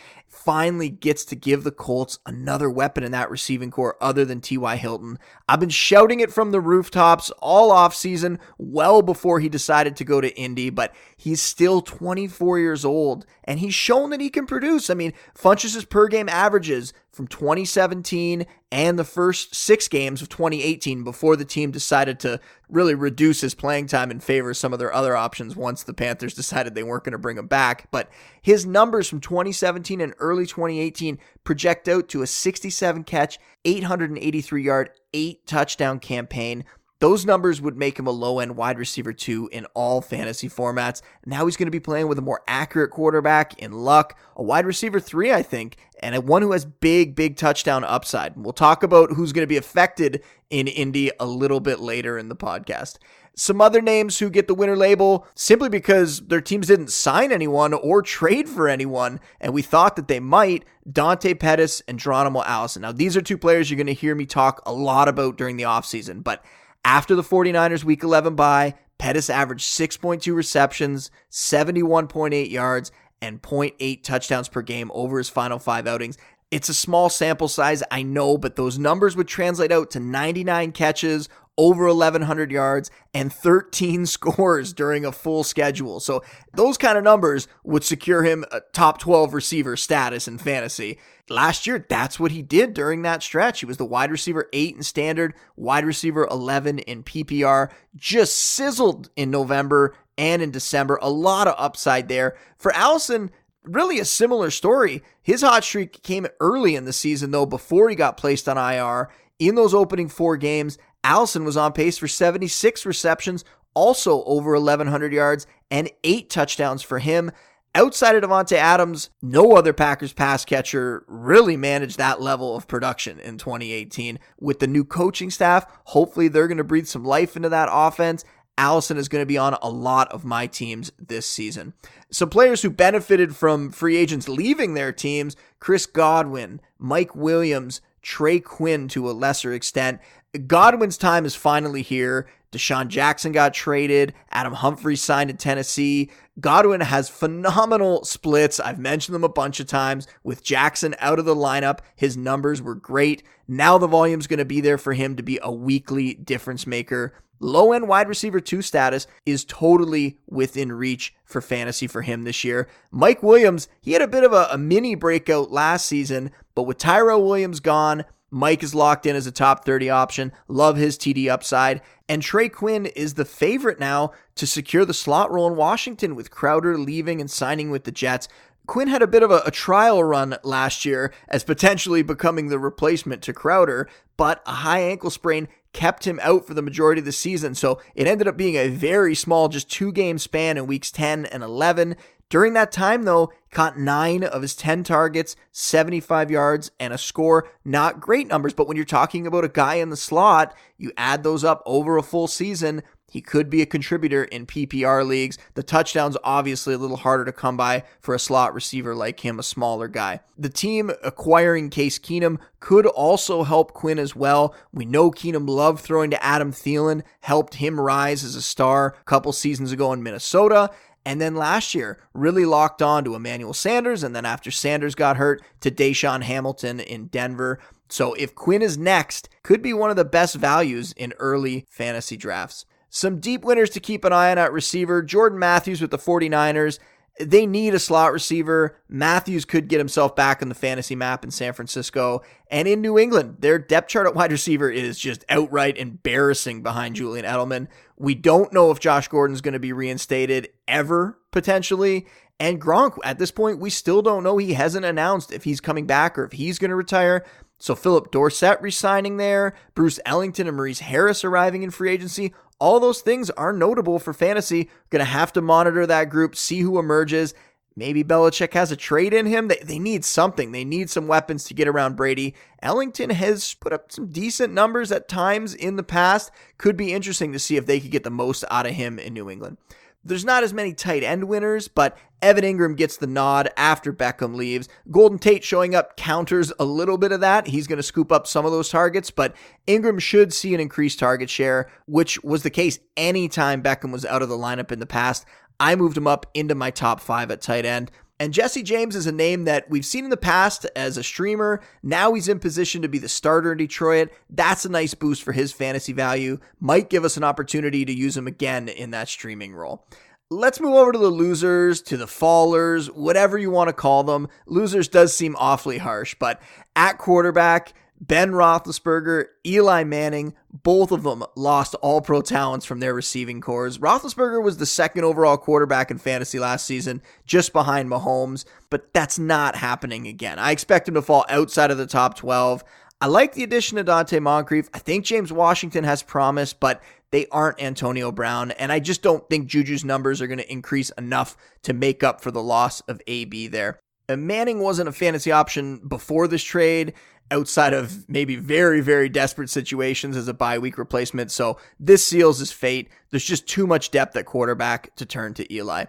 finally 0.47 0.88
gets 0.88 1.25
to 1.25 1.35
give 1.35 1.65
the 1.65 1.73
Colts 1.73 2.21
another 2.25 2.71
weapon 2.71 3.03
in 3.03 3.11
that 3.11 3.33
receiving 3.33 3.69
corps 3.69 3.97
other 4.00 4.25
than 4.25 4.41
T.Y. 4.41 4.76
Hilton. 4.76 5.19
I've 5.49 5.59
been 5.59 5.71
shouting 5.71 6.21
it 6.21 6.33
from 6.33 6.53
the 6.53 6.61
rooftops 6.61 7.33
all 7.41 7.73
offseason, 7.73 8.38
well 8.57 9.03
before 9.03 9.41
he 9.41 9.49
decided 9.49 9.97
to 9.97 10.05
go 10.05 10.21
to 10.21 10.35
Indy, 10.38 10.71
but 10.71 10.95
he's 11.16 11.40
still 11.40 11.80
24 11.80 12.58
years 12.58 12.85
old 12.85 13.25
and 13.44 13.58
he's 13.58 13.75
shown 13.75 14.11
that 14.11 14.20
he 14.20 14.28
can 14.28 14.46
produce. 14.46 14.90
I 14.90 14.94
mean, 14.94 15.14
Funchess' 15.35 15.88
per 15.88 16.08
game 16.08 16.28
averages 16.28 16.92
from 17.11 17.26
2017 17.26 18.46
and 18.70 18.99
the 18.99 19.04
first 19.04 19.54
six 19.54 19.88
games 19.88 20.20
of 20.20 20.28
2018 20.28 21.02
before 21.02 21.35
the 21.35 21.46
team 21.46 21.70
decided 21.70 22.20
to 22.20 22.38
really 22.68 22.94
reduce 22.94 23.40
his 23.40 23.54
playing 23.54 23.87
time 23.87 24.11
in 24.11 24.20
favor 24.20 24.50
of 24.50 24.56
some 24.58 24.75
of 24.75 24.78
their 24.78 24.92
other 24.92 25.16
options 25.16 25.56
once 25.56 25.82
the 25.82 25.94
Panthers 25.94 26.35
decided 26.35 26.75
they 26.75 26.82
weren't 26.82 27.04
going 27.04 27.12
to 27.12 27.18
bring 27.18 27.38
him 27.38 27.46
back. 27.46 27.90
But 27.90 28.11
his 28.42 28.66
numbers 28.66 29.08
from 29.08 29.20
2017 29.20 30.02
and 30.02 30.14
early 30.18 30.44
2018 30.44 31.18
project 31.44 31.88
out 31.88 32.08
to 32.11 32.20
a 32.20 32.26
67 32.26 33.04
catch, 33.04 33.38
883 33.64 34.62
yard, 34.62 34.90
eight 35.14 35.46
touchdown 35.46 35.99
campaign. 35.99 36.64
Those 36.99 37.26
numbers 37.26 37.61
would 37.61 37.76
make 37.76 37.99
him 37.99 38.07
a 38.07 38.11
low 38.11 38.38
end 38.38 38.57
wide 38.57 38.79
receiver 38.79 39.12
two 39.12 39.50
in 39.53 39.67
all 39.75 40.00
fantasy 40.00 40.49
formats. 40.49 41.03
Now 41.26 41.45
he's 41.45 41.57
going 41.57 41.67
to 41.67 41.71
be 41.71 41.81
playing 41.81 42.09
with 42.09 42.19
a 42.19 42.23
more 42.23 42.43
accurate 42.49 42.91
quarterback 42.91 43.59
in 43.61 43.73
luck, 43.73 44.19
a 44.35 44.43
wide 44.43 44.65
receiver 44.65 44.99
three, 44.99 45.31
I 45.33 45.43
think, 45.43 45.76
and 46.00 46.26
one 46.26 46.41
who 46.41 46.53
has 46.53 46.65
big, 46.65 47.15
big 47.15 47.37
touchdown 47.37 47.85
upside. 47.85 48.37
We'll 48.37 48.55
talk 48.55 48.83
about 48.83 49.12
who's 49.12 49.33
going 49.33 49.43
to 49.43 49.47
be 49.47 49.59
affected 49.59 50.23
in 50.49 50.69
Indy 50.69 51.11
a 51.21 51.26
little 51.26 51.61
bit 51.61 51.81
later 51.81 52.17
in 52.17 52.29
the 52.29 52.37
podcast. 52.37 52.97
Some 53.38 53.61
other 53.61 53.83
names 53.83 54.19
who 54.19 54.31
get 54.31 54.49
the 54.49 54.55
winner 54.55 54.76
label 54.76 55.26
simply 55.35 55.69
because 55.69 56.21
their 56.21 56.41
teams 56.41 56.69
didn't 56.69 56.91
sign 56.91 57.31
anyone 57.31 57.75
or 57.75 58.00
trade 58.00 58.49
for 58.49 58.67
anyone, 58.67 59.21
and 59.43 59.53
we 59.53 59.61
thought 59.61 59.97
that 59.97 60.09
they 60.09 60.21
might. 60.21 60.65
Dante 60.91 61.35
Pettis 61.35 61.83
and 61.87 61.99
Geronimo 61.99 62.43
Allison. 62.45 62.81
Now, 62.83 62.93
these 62.93 63.15
are 63.15 63.21
two 63.21 63.37
players 63.37 63.71
you're 63.71 63.76
going 63.76 63.88
to 63.88 63.93
hear 63.93 64.15
me 64.15 64.25
talk 64.25 64.62
a 64.65 64.73
lot 64.73 65.09
about 65.09 65.37
during 65.37 65.59
the 65.59 65.65
offseason, 65.65 66.25
but 66.25 66.43
after 66.87 67.16
the 67.16 67.23
49ers 67.23 67.83
week 67.83 68.05
11 68.05 68.37
bye, 68.37 68.75
Pettis 68.97 69.28
averaged 69.28 69.64
6.2 69.64 70.33
receptions, 70.33 71.11
71.8 71.33 72.49
yards, 72.49 72.93
and 73.21 73.43
0.8 73.43 74.05
touchdowns 74.05 74.49
per 74.49 74.62
game 74.62 74.93
over 74.95 75.19
his 75.19 75.28
final 75.28 75.59
five 75.59 75.88
outings. 75.88 76.16
It's 76.52 76.69
a 76.69 76.75
small 76.75 77.09
sample 77.09 77.49
size, 77.49 77.83
I 77.90 78.05
know, 78.05 78.38
but 78.38 78.55
those 78.55 78.78
numbers 78.78 79.16
would 79.16 79.26
translate 79.26 79.73
out 79.73 79.90
to 79.90 80.00
99 80.00 80.71
catches, 80.71 81.28
over 81.58 81.86
1,100 81.86 82.50
yards, 82.50 82.90
and 83.14 83.32
13 83.32 84.06
scores 84.06 84.72
during 84.72 85.04
a 85.04 85.12
full 85.12 85.44
schedule. 85.44 86.00
So 86.00 86.22
those 86.54 86.78
kind 86.78 86.98
of 86.98 87.04
numbers 87.04 87.48
would 87.64 87.84
secure 87.84 88.22
him 88.22 88.44
a 88.52 88.60
top 88.72 88.98
12 88.98 89.34
receiver 89.34 89.76
status 89.76 90.28
in 90.28 90.38
fantasy. 90.38 90.98
Last 91.28 91.66
year, 91.66 91.84
that's 91.88 92.20
what 92.20 92.30
he 92.30 92.42
did 92.42 92.72
during 92.72 93.02
that 93.02 93.22
stretch. 93.22 93.60
He 93.60 93.66
was 93.66 93.78
the 93.78 93.84
wide 93.84 94.12
receiver 94.12 94.48
8 94.52 94.76
in 94.76 94.82
standard, 94.82 95.34
wide 95.56 95.84
receiver 95.84 96.26
11 96.30 96.78
in 96.80 97.02
PPR, 97.02 97.70
just 97.96 98.36
sizzled 98.36 99.10
in 99.16 99.30
November 99.30 99.94
and 100.16 100.40
in 100.40 100.50
December. 100.50 100.98
A 101.02 101.10
lot 101.10 101.48
of 101.48 101.56
upside 101.58 102.08
there. 102.08 102.36
For 102.58 102.72
Allison, 102.72 103.30
really 103.64 103.98
a 103.98 104.04
similar 104.04 104.50
story. 104.50 105.02
His 105.22 105.42
hot 105.42 105.64
streak 105.64 106.02
came 106.02 106.26
early 106.40 106.76
in 106.76 106.84
the 106.84 106.92
season, 106.92 107.32
though, 107.32 107.46
before 107.46 107.88
he 107.88 107.96
got 107.96 108.16
placed 108.16 108.48
on 108.48 108.56
IR. 108.56 109.10
In 109.38 109.55
those 109.55 109.75
opening 109.75 110.09
four 110.09 110.37
games, 110.37 110.78
Allison 111.05 111.45
was 111.45 111.57
on 111.57 111.73
pace 111.73 111.99
for 111.99 112.09
76 112.09 112.87
receptions, 112.87 113.45
also 113.75 114.25
over 114.25 114.52
1,100 114.52 115.12
yards, 115.12 115.47
and 115.71 115.90
eight 116.05 116.31
touchdowns 116.31 116.83
for 116.83 116.99
him. 116.99 117.31
Outside 117.75 118.14
of 118.14 118.23
Davante 118.23 118.57
Adams, 118.57 119.11
no 119.21 119.52
other 119.52 119.75
Packers 119.75 120.14
pass 120.14 120.47
catcher 120.47 121.05
really 121.07 121.59
managed 121.59 121.99
that 121.99 122.23
level 122.23 122.57
of 122.57 122.66
production 122.66 123.21
in 123.21 123.37
2018. 123.37 124.19
With 124.40 124.61
the 124.61 124.66
new 124.66 124.83
coaching 124.83 125.31
staff, 125.31 125.66
hopefully 125.85 126.28
they're 126.28 126.49
going 126.49 126.57
to 126.57 126.64
breathe 126.64 126.87
some 126.87 127.05
life 127.05 127.37
into 127.37 127.50
that 127.50 127.69
offense. 127.71 128.25
Allison 128.57 128.97
is 128.97 129.09
going 129.09 129.21
to 129.21 129.26
be 129.26 129.37
on 129.37 129.59
a 129.61 129.69
lot 129.69 130.11
of 130.11 130.25
my 130.25 130.47
teams 130.47 130.90
this 130.99 131.26
season. 131.28 131.75
Some 132.11 132.31
players 132.31 132.62
who 132.62 132.71
benefited 132.71 133.37
from 133.37 133.71
free 133.71 133.99
agents 133.99 134.31
leaving 134.31 134.73
their 134.73 134.93
teams 134.93 135.37
Chris 135.61 135.85
Godwin, 135.85 136.62
Mike 136.78 137.14
Williams, 137.14 137.83
Trey 138.06 138.38
Quinn 138.38 138.86
to 138.90 139.10
a 139.10 139.12
lesser 139.12 139.52
extent. 139.52 140.00
Godwin's 140.46 140.96
time 140.96 141.25
is 141.25 141.34
finally 141.34 141.82
here. 141.82 142.28
DeSean 142.52 142.86
Jackson 142.86 143.32
got 143.32 143.52
traded. 143.52 144.14
Adam 144.30 144.52
Humphries 144.52 145.02
signed 145.02 145.28
to 145.28 145.34
Tennessee. 145.34 146.12
Godwin 146.38 146.82
has 146.82 147.08
phenomenal 147.08 148.04
splits. 148.04 148.60
I've 148.60 148.78
mentioned 148.78 149.16
them 149.16 149.25
a 149.25 149.28
bunch 149.28 149.58
of 149.58 149.66
times. 149.66 150.06
With 150.22 150.44
Jackson 150.44 150.94
out 151.00 151.18
of 151.18 151.25
the 151.25 151.34
lineup, 151.34 151.80
his 151.96 152.16
numbers 152.16 152.62
were 152.62 152.76
great. 152.76 153.25
Now 153.48 153.76
the 153.76 153.88
volume's 153.88 154.28
going 154.28 154.38
to 154.38 154.44
be 154.44 154.60
there 154.60 154.78
for 154.78 154.92
him 154.92 155.16
to 155.16 155.25
be 155.25 155.40
a 155.42 155.50
weekly 155.50 156.14
difference 156.14 156.64
maker. 156.64 157.12
Low 157.40 157.72
end 157.72 157.88
wide 157.88 158.08
receiver 158.08 158.40
two 158.40 158.62
status 158.62 159.06
is 159.26 159.44
totally 159.44 160.18
within 160.26 160.72
reach 160.72 161.14
for 161.25 161.40
fantasy 161.40 161.86
for 161.86 162.02
him 162.02 162.22
this 162.22 162.44
year. 162.44 162.68
Mike 162.90 163.22
Williams, 163.22 163.68
he 163.80 163.92
had 163.92 164.00
a 164.00 164.08
bit 164.08 164.25
of 164.25 164.32
a, 164.32 164.48
a 164.52 164.56
mini 164.56 164.94
breakout 164.94 165.50
last 165.50 165.86
season, 165.86 166.30
but 166.56 166.64
with 166.64 166.78
Tyrell 166.78 167.22
Williams 167.22 167.60
gone, 167.60 168.04
Mike 168.30 168.64
is 168.64 168.75
locked 168.75 169.06
in 169.06 169.14
as 169.14 169.28
a 169.28 169.30
top 169.30 169.64
30 169.64 169.88
option. 169.88 170.32
Love 170.48 170.76
his 170.76 170.98
TD 170.98 171.30
upside. 171.30 171.80
And 172.08 172.22
Trey 172.22 172.48
Quinn 172.48 172.86
is 172.86 173.14
the 173.14 173.25
favorite 173.25 173.78
now 173.78 174.10
to 174.34 174.46
secure 174.46 174.84
the 174.84 174.94
slot 174.94 175.30
role 175.30 175.46
in 175.46 175.54
Washington 175.54 176.16
with 176.16 176.32
Crowder 176.32 176.76
leaving 176.76 177.20
and 177.20 177.30
signing 177.30 177.70
with 177.70 177.84
the 177.84 177.92
Jets. 177.92 178.26
Quinn 178.66 178.88
had 178.88 179.02
a 179.02 179.06
bit 179.06 179.22
of 179.22 179.30
a, 179.30 179.42
a, 179.46 179.50
trial 179.52 180.02
run 180.02 180.36
last 180.42 180.84
year 180.84 181.12
as 181.28 181.44
potentially 181.44 182.02
becoming 182.02 182.48
the 182.48 182.58
replacement 182.58 183.22
to 183.22 183.32
Crowder, 183.32 183.88
but 184.16 184.42
a 184.44 184.54
high 184.54 184.80
ankle 184.80 185.10
sprain 185.10 185.46
kept 185.72 186.04
him 186.04 186.18
out 186.22 186.46
for 186.46 186.54
the 186.54 186.62
majority 186.62 186.98
of 187.00 187.04
the 187.04 187.12
season. 187.12 187.54
So 187.54 187.80
it 187.94 188.08
ended 188.08 188.26
up 188.26 188.36
being 188.36 188.56
a 188.56 188.68
very 188.68 189.14
small, 189.14 189.48
just 189.48 189.70
two 189.70 189.92
game 189.92 190.18
span 190.18 190.56
in 190.56 190.66
weeks 190.66 190.90
10 190.90 191.26
and 191.26 191.44
11. 191.44 191.96
During 192.28 192.54
that 192.54 192.73
time, 192.73 193.04
though, 193.04 193.33
caught 193.52 193.78
nine 193.78 194.25
of 194.25 194.42
his 194.42 194.56
10 194.56 194.83
targets, 194.83 195.37
75 195.52 196.30
yards, 196.30 196.71
and 196.80 196.92
a 196.92 196.99
score. 196.99 197.49
Not 197.64 198.00
great 198.00 198.26
numbers, 198.26 198.52
but 198.52 198.66
when 198.66 198.76
you're 198.76 198.85
talking 198.85 199.26
about 199.26 199.45
a 199.45 199.49
guy 199.49 199.76
in 199.76 199.90
the 199.90 199.97
slot, 199.97 200.54
you 200.76 200.90
add 200.97 201.23
those 201.23 201.45
up 201.45 201.62
over 201.64 201.97
a 201.97 202.02
full 202.02 202.26
season. 202.26 202.83
He 203.09 203.21
could 203.21 203.49
be 203.49 203.62
a 203.62 203.66
contributor 203.66 204.25
in 204.25 204.47
PPR 204.47 205.06
leagues. 205.06 205.38
The 205.54 205.62
touchdown's 205.62 206.16
obviously 206.25 206.75
a 206.75 206.78
little 206.78 206.97
harder 206.97 207.25
to 207.25 207.33
come 207.33 207.56
by 207.56 207.85
for 208.00 208.14
a 208.14 208.18
slot 208.18 208.52
receiver 208.52 208.95
like 208.95 209.21
him, 209.21 209.38
a 209.38 209.45
smaller 209.45 209.87
guy. 209.87 210.21
The 210.37 210.49
team 210.49 210.90
acquiring 211.04 211.71
Case 211.71 211.99
Keenum 211.99 212.38
could 212.59 212.85
also 212.85 213.45
help 213.45 213.73
Quinn 213.73 214.00
as 214.00 214.16
well. 214.16 214.54
We 214.73 214.85
know 214.85 215.12
Keenum 215.12 215.49
loved 215.49 215.80
throwing 215.80 216.11
to 216.11 216.23
Adam 216.23 216.52
Thielen, 216.52 217.02
helped 217.21 217.54
him 217.54 217.80
rise 217.80 218.25
as 218.25 218.35
a 218.35 218.42
star 218.42 218.97
a 219.00 219.04
couple 219.04 219.33
seasons 219.33 219.71
ago 219.71 219.92
in 219.92 220.02
Minnesota. 220.02 220.71
And 221.06 221.20
then 221.20 221.36
last 221.36 221.72
year, 221.72 222.00
really 222.14 222.44
locked 222.44 222.82
on 222.82 223.04
to 223.04 223.14
Emmanuel 223.14 223.54
Sanders. 223.54 224.02
And 224.02 224.14
then 224.14 224.26
after 224.26 224.50
Sanders 224.50 224.96
got 224.96 225.16
hurt, 225.16 225.40
to 225.60 225.70
DaeSean 225.70 226.25
Hamilton 226.25 226.80
in 226.80 227.06
Denver. 227.06 227.60
So 227.88 228.14
if 228.14 228.34
Quinn 228.34 228.60
is 228.60 228.76
next, 228.76 229.28
could 229.44 229.62
be 229.62 229.72
one 229.72 229.90
of 229.90 229.96
the 229.96 230.04
best 230.04 230.34
values 230.34 230.92
in 230.96 231.14
early 231.20 231.64
fantasy 231.70 232.16
drafts. 232.16 232.66
Some 232.90 233.20
deep 233.20 233.44
winners 233.44 233.70
to 233.70 233.80
keep 233.80 234.04
an 234.04 234.12
eye 234.12 234.32
on 234.32 234.38
at 234.38 234.52
receiver 234.52 235.00
Jordan 235.00 235.38
Matthews 235.38 235.80
with 235.80 235.92
the 235.92 235.98
49ers 235.98 236.80
they 237.18 237.46
need 237.46 237.75
a 237.75 237.78
slot 237.78 238.12
receiver. 238.12 238.76
Matthews 238.88 239.44
could 239.44 239.68
get 239.68 239.78
himself 239.78 240.14
back 240.14 240.42
on 240.42 240.49
the 240.49 240.54
fantasy 240.54 240.94
map 240.94 241.25
in 241.25 241.30
San 241.30 241.52
Francisco 241.52 242.23
and 242.50 242.68
in 242.68 242.80
New 242.80 242.99
England. 242.99 243.37
Their 243.40 243.58
depth 243.58 243.88
chart 243.88 244.06
at 244.06 244.14
wide 244.14 244.32
receiver 244.32 244.70
is 244.70 244.99
just 244.99 245.25
outright 245.28 245.78
embarrassing 245.78 246.62
behind 246.62 246.96
Julian 246.96 247.25
Edelman. 247.25 247.68
We 247.96 248.14
don't 248.14 248.52
know 248.52 248.70
if 248.70 248.80
Josh 248.80 249.08
Gordon's 249.08 249.40
going 249.40 249.54
to 249.54 249.58
be 249.58 249.73
reinstated 249.73 250.50
ever, 250.68 251.18
potentially. 251.30 252.06
And 252.38 252.61
Gronk, 252.61 252.99
at 253.02 253.18
this 253.18 253.30
point, 253.30 253.61
we 253.61 253.70
still 253.70 254.02
don't 254.02 254.23
know. 254.23 254.37
He 254.37 254.52
hasn't 254.52 254.85
announced 254.85 255.32
if 255.32 255.44
he's 255.44 255.61
coming 255.61 255.87
back 255.87 256.18
or 256.18 256.25
if 256.25 256.32
he's 256.32 256.58
going 256.58 256.70
to 256.70 256.76
retire. 256.76 257.25
So 257.58 257.75
Phillip 257.75 258.11
Dorsett 258.11 258.61
resigning 258.61 259.16
there, 259.16 259.54
Bruce 259.75 259.99
Ellington 260.04 260.46
and 260.46 260.56
Maurice 260.56 260.80
Harris 260.80 261.25
arriving 261.25 261.62
in 261.62 261.70
free 261.70 261.90
agency. 261.90 262.35
All 262.58 262.80
those 262.80 263.00
things 263.00 263.30
are 263.30 263.52
notable 263.52 263.98
for 263.98 264.12
fantasy. 264.12 264.70
Going 264.90 265.00
to 265.00 265.04
have 265.04 265.32
to 265.34 265.42
monitor 265.42 265.86
that 265.86 266.10
group, 266.10 266.34
see 266.36 266.60
who 266.60 266.78
emerges. 266.78 267.34
Maybe 267.78 268.02
Belichick 268.02 268.54
has 268.54 268.72
a 268.72 268.76
trade 268.76 269.12
in 269.12 269.26
him. 269.26 269.48
They, 269.48 269.60
they 269.62 269.78
need 269.78 270.02
something. 270.02 270.52
They 270.52 270.64
need 270.64 270.88
some 270.88 271.08
weapons 271.08 271.44
to 271.44 271.54
get 271.54 271.68
around 271.68 271.94
Brady. 271.94 272.34
Ellington 272.62 273.10
has 273.10 273.52
put 273.52 273.75
up 273.75 273.92
some 273.92 274.06
decent 274.06 274.54
numbers 274.54 274.90
at 274.90 275.08
times 275.08 275.54
in 275.54 275.76
the 275.76 275.82
past. 275.82 276.30
Could 276.56 276.78
be 276.78 276.94
interesting 276.94 277.34
to 277.34 277.38
see 277.38 277.56
if 277.56 277.66
they 277.66 277.78
could 277.78 277.90
get 277.90 278.02
the 278.02 278.10
most 278.10 278.44
out 278.50 278.64
of 278.64 278.72
him 278.72 278.98
in 278.98 279.12
New 279.12 279.28
England. 279.28 279.58
There's 280.06 280.25
not 280.25 280.44
as 280.44 280.52
many 280.52 280.72
tight 280.72 281.02
end 281.02 281.25
winners, 281.25 281.68
but 281.68 281.96
Evan 282.22 282.44
Engram 282.44 282.76
gets 282.76 282.96
the 282.96 283.06
nod 283.06 283.50
after 283.56 283.92
Beckham 283.92 284.36
leaves. 284.36 284.68
Golden 284.90 285.18
Tate 285.18 285.44
showing 285.44 285.75
up 285.75 285.96
counters 285.96 286.52
a 286.58 286.64
little 286.64 286.96
bit 286.96 287.12
of 287.12 287.20
that. 287.20 287.48
He's 287.48 287.66
going 287.66 287.78
to 287.78 287.82
scoop 287.82 288.10
up 288.10 288.26
some 288.26 288.46
of 288.46 288.52
those 288.52 288.68
targets, 288.68 289.10
but 289.10 289.34
Ingram 289.66 289.98
should 289.98 290.32
see 290.32 290.54
an 290.54 290.60
increased 290.60 290.98
target 290.98 291.28
share, 291.28 291.68
which 291.86 292.22
was 292.22 292.42
the 292.42 292.50
case 292.50 292.78
anytime 292.96 293.62
Beckham 293.62 293.92
was 293.92 294.04
out 294.04 294.22
of 294.22 294.28
the 294.28 294.38
lineup 294.38 294.72
in 294.72 294.78
the 294.78 294.86
past. 294.86 295.26
I 295.58 295.75
moved 295.75 295.96
him 295.96 296.06
up 296.06 296.26
into 296.34 296.54
my 296.54 296.70
top 296.70 297.00
five 297.00 297.30
at 297.30 297.40
tight 297.40 297.64
end. 297.64 297.90
And 298.18 298.32
Jesse 298.32 298.62
James 298.62 298.96
is 298.96 299.06
a 299.06 299.12
name 299.12 299.44
that 299.44 299.68
we've 299.68 299.85
seen 299.85 300.04
in 300.04 300.11
the 300.11 300.16
past 300.16 300.64
as 300.75 300.96
a 300.96 301.02
streamer. 301.02 301.61
Now 301.82 302.14
he's 302.14 302.28
in 302.28 302.38
position 302.38 302.80
to 302.80 302.88
be 302.88 302.99
the 302.99 303.11
starter 303.11 303.52
in 303.52 303.58
Detroit. 303.58 304.11
That's 304.30 304.64
a 304.64 304.70
nice 304.70 304.94
boost 304.94 305.23
for 305.23 305.32
his 305.32 305.52
fantasy 305.52 305.92
value. 305.92 306.38
Might 306.58 306.88
give 306.88 307.04
us 307.04 307.18
an 307.18 307.25
opportunity 307.25 307.85
to 307.85 307.92
use 307.92 308.16
him 308.16 308.26
again 308.26 308.68
in 308.68 308.90
that 308.92 309.08
streaming 309.08 309.54
role. 309.54 309.87
Let's 310.30 310.61
move 310.61 310.75
over 310.75 310.92
to 310.92 310.99
the 310.99 311.08
losers, 311.08 311.82
to 311.82 311.96
the 311.96 312.06
fallers, 312.06 312.87
whatever 312.87 313.37
you 313.37 313.50
want 313.50 313.68
to 313.68 313.75
call 313.75 314.02
them. 314.02 314.28
Losers 314.46 314.88
does 314.88 315.14
seem 315.14 315.37
awfully 315.38 315.78
harsh, 315.78 316.16
but 316.18 316.40
at 316.75 316.99
quarterback, 316.99 317.75
Ben 318.00 318.33
Roethlisberger, 318.33 319.26
Eli 319.47 319.85
Manning, 319.85 320.35
both 320.53 320.93
of 320.93 321.03
them 321.03 321.25
lost 321.35 321.75
all 321.76 322.00
pro 322.00 322.21
talents 322.21 322.67
from 322.67 322.81
their 322.81 322.95
receiving 322.95 323.41
corps. 323.41 323.79
Roethlisberger 323.79 324.43
was 324.43 324.59
the 324.59 324.67
second 324.67 325.05
overall 325.05 325.38
quarterback 325.38 325.91
in 325.91 325.99
fantasy 325.99 326.38
last 326.38 326.67
season, 326.67 327.00
just 327.25 327.53
behind 327.53 327.88
Mahomes, 327.88 328.45
but 328.71 328.93
that's 328.93 329.19
not 329.19 329.57
happening 329.57 330.07
again. 330.07 330.38
I 330.38 330.50
expect 330.50 330.88
him 330.88 330.95
to 330.95 331.03
fall 331.03 331.25
outside 331.29 331.71
of 331.71 331.79
the 331.79 331.87
top 331.87 332.17
12. 332.17 332.62
I 333.00 333.07
like 333.09 333.35
the 333.35 333.45
addition 333.45 333.79
of 333.79 333.87
Donte 333.87 334.21
Moncrief. 334.23 334.71
I 334.73 334.79
think 334.79 335.05
James 335.05 335.33
Washington 335.33 335.85
has 335.85 336.03
promise, 336.03 336.53
but 336.53 336.83
they 337.11 337.26
aren't 337.29 337.62
Antonio 337.62 338.11
Brown. 338.11 338.50
And 338.53 338.73
I 338.73 338.81
just 338.81 339.03
don't 339.03 339.29
think 339.29 339.49
Juju's 339.49 339.85
numbers 339.85 340.21
are 340.21 340.26
going 340.26 340.38
to 340.38 340.53
increase 340.53 340.91
enough 340.91 341.37
to 341.62 341.73
make 341.73 342.03
up 342.03 342.21
for 342.21 342.31
the 342.31 342.43
loss 342.43 342.81
of 342.83 343.00
AB 343.07 343.49
there. 343.49 343.81
Manning 344.08 344.60
wasn't 344.60 344.88
a 344.88 344.92
fantasy 344.92 345.32
option 345.32 345.78
before 345.78 346.28
this 346.28 346.42
trade 346.42 346.92
outside 347.30 347.72
of 347.72 348.08
maybe 348.08 348.36
very, 348.36 348.80
very 348.80 349.08
desperate 349.08 349.50
situations 349.50 350.16
as 350.16 350.28
a 350.28 350.34
bye 350.34 350.58
week 350.58 350.78
replacement. 350.78 351.32
So 351.32 351.58
this 351.80 352.04
seals 352.04 352.38
his 352.38 352.52
fate. 352.52 352.88
There's 353.10 353.25
just 353.25 353.48
too 353.48 353.66
much 353.66 353.90
depth 353.90 354.16
at 354.16 354.26
quarterback 354.26 354.94
to 354.96 355.06
turn 355.06 355.34
to 355.34 355.52
Eli. 355.52 355.86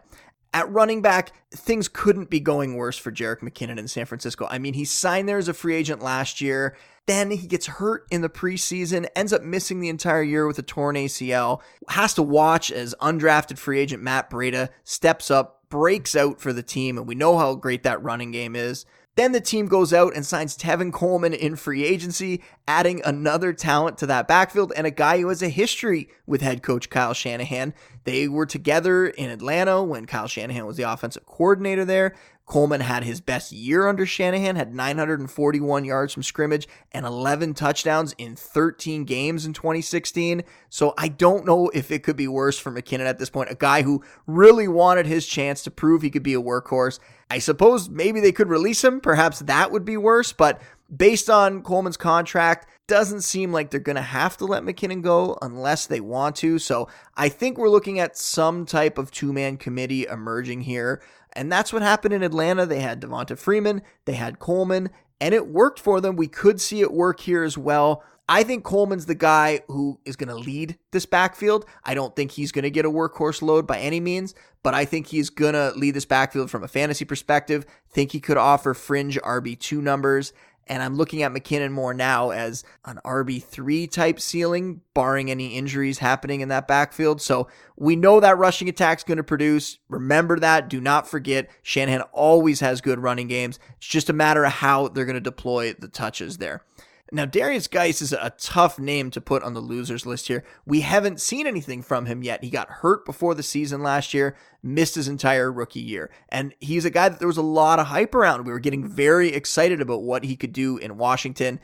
At 0.53 0.71
running 0.71 1.01
back, 1.01 1.33
things 1.51 1.88
couldn't 1.88 2.29
be 2.29 2.39
going 2.39 2.75
worse 2.75 2.97
for 2.97 3.12
Jerick 3.12 3.41
McKinnon 3.41 3.77
in 3.77 3.88
San 3.88 4.05
Francisco. 4.05 4.47
I 4.50 4.57
mean, 4.57 4.74
he 4.74 4.86
signed 4.86 5.29
there 5.29 5.38
as 5.38 5.47
a 5.47 5.53
free 5.53 5.75
agent 5.75 6.01
last 6.01 6.41
year. 6.41 6.75
Then 7.05 7.31
he 7.31 7.47
gets 7.47 7.67
hurt 7.67 8.05
in 8.12 8.21
the 8.21 8.29
preseason, 8.29 9.07
ends 9.15 9.31
up 9.31 9.43
missing 9.43 9.79
the 9.79 9.89
entire 9.89 10.24
year 10.24 10.47
with 10.47 10.59
a 10.59 10.63
torn 10.63 10.95
ACL, 10.95 11.62
has 11.89 12.13
to 12.15 12.24
watch 12.24 12.71
as 12.71 12.95
undrafted 13.01 13.57
free 13.57 13.79
agent 13.79 14.03
Matt 14.03 14.29
Breida 14.29 14.69
steps 14.83 15.31
up, 15.31 15.57
breaks 15.69 16.15
out 16.15 16.39
for 16.39 16.53
the 16.53 16.63
team, 16.63 16.97
and 16.97 17.07
we 17.07 17.15
know 17.15 17.38
how 17.38 17.55
great 17.55 17.83
that 17.83 18.01
running 18.01 18.31
game 18.31 18.55
is. 18.55 18.86
Then 19.15 19.31
the 19.31 19.41
team 19.41 19.67
goes 19.67 19.93
out 19.93 20.15
and 20.15 20.25
signs 20.25 20.55
Tevin 20.55 20.93
Coleman 20.93 21.34
in 21.34 21.56
free 21.56 21.84
agency, 21.84 22.43
adding 22.67 23.01
another 23.06 23.53
talent 23.53 23.97
to 23.99 24.06
that 24.08 24.27
backfield 24.27 24.73
and 24.75 24.86
a 24.86 24.91
guy 24.91 25.19
who 25.19 25.30
has 25.30 25.41
a 25.41 25.49
history 25.49 26.10
with 26.25 26.41
head 26.41 26.62
coach 26.62 26.89
Kyle 26.89 27.13
Shanahan. 27.13 27.73
They 28.03 28.27
were 28.27 28.45
together 28.45 29.08
in 29.08 29.30
Atlanta 29.30 29.84
when 29.84 30.06
Kyle 30.06 30.27
Shanahan 30.27 30.65
was 30.65 30.77
the 30.77 30.84
offensive 30.84 31.25
coordinator 31.25 31.86
there. 31.86 32.13
Coleman 32.47 32.80
had 32.80 33.03
his 33.03 33.19
best 33.19 33.51
year 33.51 33.88
under 33.88 34.06
Shanahan, 34.06 34.56
had 34.56 34.73
941 34.73 35.84
yards 35.84 36.13
from 36.13 36.23
scrimmage 36.23 36.65
and 36.93 37.06
11 37.06 37.53
touchdowns 37.53 38.15
in 38.17 38.38
13 38.38 39.03
games 39.03 39.45
in 39.45 39.51
2016. 39.51 40.43
So 40.69 40.93
I 40.97 41.10
don't 41.10 41.45
know 41.45 41.69
if 41.73 41.91
it 41.91 42.03
could 42.03 42.15
be 42.15 42.30
worse 42.30 42.58
for 42.58 42.71
McKinnon 42.71 43.06
at 43.06 43.19
this 43.19 43.30
point, 43.30 43.51
a 43.51 43.56
guy 43.56 43.82
who 43.82 44.01
really 44.25 44.69
wanted 44.69 45.06
his 45.06 45.27
chance 45.27 45.62
to 45.63 45.71
prove 45.71 46.01
he 46.01 46.10
could 46.10 46.23
be 46.23 46.36
a 46.36 46.41
workhorse. 46.41 46.99
I 47.30 47.39
suppose 47.39 47.89
maybe 47.89 48.21
they 48.21 48.32
could 48.32 48.47
release 48.47 48.82
him. 48.82 49.01
Perhaps 49.01 49.39
that 49.39 49.69
would 49.69 49.84
be 49.84 49.97
worse, 49.97 50.32
but 50.32 50.62
based 50.95 51.30
on 51.30 51.62
Coleman's 51.62 51.97
contract, 51.97 52.67
doesn't 52.88 53.21
seem 53.21 53.52
like 53.52 53.69
they're 53.69 53.80
going 53.80 53.97
to 53.97 54.02
have 54.02 54.38
to 54.38 54.45
let 54.45 54.63
McKinnon 54.63 55.02
go 55.02 55.38
unless 55.41 55.88
they 55.88 56.00
want 56.00 56.38
to. 56.38 56.58
So 56.58 56.88
I 57.15 57.30
think 57.30 57.58
we're 57.58 57.69
looking 57.69 58.00
at 58.00 58.17
some 58.17 58.65
type 58.65 58.97
of 58.97 59.12
two 59.12 59.34
man 59.34 59.58
committee 59.58 60.06
emerging 60.06 60.62
here. 60.62 61.02
And 61.34 61.52
that's 61.52 61.73
what 61.73 61.82
happened 61.82 62.13
in 62.13 62.23
Atlanta. 62.23 62.65
They 62.65 62.80
had 62.80 63.02
Devonta 63.02 63.38
Freeman, 63.38 63.82
they 64.06 64.13
had 64.13 64.39
Coleman, 64.39 64.89
and 65.19 65.36
it 65.36 65.47
worked 65.47 65.80
for 65.80 66.00
them. 66.00 66.15
We 66.15 66.28
could 66.28 66.62
see 66.62 66.82
it 66.82 66.91
work 66.91 67.19
here 67.19 67.43
as 67.43 67.58
well. 67.58 68.04
I 68.30 68.43
think 68.43 68.65
Coleman's 68.65 69.06
the 69.06 69.15
guy 69.15 69.62
who 69.67 70.00
is 70.04 70.17
going 70.17 70.28
to 70.28 70.36
lead 70.36 70.78
this 70.91 71.06
backfield. 71.06 71.65
I 71.86 71.93
don't 71.93 72.13
think 72.13 72.32
he's 72.32 72.52
going 72.52 72.63
to 72.63 72.71
get 72.71 72.86
a 72.86 72.91
workhorse 72.91 73.41
load 73.41 73.65
by 73.65 73.80
any 73.80 74.02
means, 74.02 74.36
but 74.63 74.73
I 74.73 74.84
think 74.84 75.08
he's 75.08 75.30
going 75.30 75.54
to 75.54 75.71
lead 75.78 75.93
this 75.93 76.06
backfield 76.06 76.52
from 76.52 76.63
a 76.63 76.67
fantasy 76.67 77.06
perspective. 77.06 77.65
Think 77.89 78.12
he 78.12 78.19
could 78.19 78.36
offer 78.36 78.73
fringe 78.73 79.17
RB2 79.19 79.82
numbers. 79.82 80.34
And 80.69 80.84
I'm 80.84 80.95
looking 80.95 81.23
at 81.23 81.32
McKinnon 81.32 81.71
more 81.71 81.93
now 81.93 82.32
as 82.32 82.63
an 82.86 82.99
RB3 83.06 83.89
type 83.89 84.19
ceiling, 84.19 84.82
barring 84.93 85.32
any 85.32 85.56
injuries 85.56 85.99
happening 85.99 86.41
in 86.41 86.49
that 86.49 86.67
backfield. 86.67 87.21
So 87.21 87.47
we 87.75 87.95
know 87.95 88.19
that 88.19 88.38
rushing 88.38 88.69
attack's 88.69 89.03
going 89.03 89.17
to 89.17 89.23
produce. 89.23 89.80
Remember 89.89 90.39
that. 90.39 90.69
Do 90.69 90.82
not 90.82 91.08
forget, 91.08 91.49
Shanahan 91.62 92.01
always 92.12 92.60
has 92.60 92.82
good 92.82 92.99
running 92.99 93.27
games. 93.27 93.60
It's 93.77 93.88
just 93.88 94.10
a 94.10 94.13
matter 94.13 94.43
of 94.43 94.53
how 94.53 94.88
they're 94.89 95.06
going 95.06 95.15
to 95.15 95.21
deploy 95.21 95.73
the 95.73 95.88
touches 95.88 96.38
there. 96.38 96.63
Now, 97.12 97.26
Darius 97.26 97.67
Guice 97.67 98.02
is 98.02 98.12
a 98.12 98.34
tough 98.38 98.78
name 98.80 99.12
to 99.12 99.22
put 99.22 99.41
on 99.41 99.54
the 99.54 99.62
losers 99.62 100.06
list 100.06 100.28
here. 100.28 100.43
We 100.65 100.82
haven't 100.82 101.22
seen 101.22 101.48
anything 101.48 101.82
from 101.82 102.06
him 102.06 102.22
yet. 102.22 102.43
He 102.43 102.50
got 102.50 102.70
hurt 102.70 103.06
before 103.06 103.34
the 103.34 103.43
season 103.43 103.82
last 103.82 104.13
year, 104.13 104.36
missed 104.62 104.96
his 104.96 105.08
entire 105.08 105.52
rookie 105.52 105.80
year. 105.80 106.10
And 106.30 106.54
he's 106.60 106.84
a 106.84 106.89
guy 106.89 107.08
that 107.08 107.20
there 107.20 107.28
was 107.28 107.38
a 107.38 107.41
lot 107.41 107.80
of 107.80 107.88
hype 107.88 108.13
around. 108.13 108.46
We 108.46 108.52
were 108.52 108.60
getting 108.60 108.88
very 108.88 109.30
excited 109.30 109.80
about 109.80 110.04
what 110.04 110.26
he 110.26 110.36
could 110.36 110.52
do 110.52 110.78
in 110.78 110.98
Washington. 110.98 111.62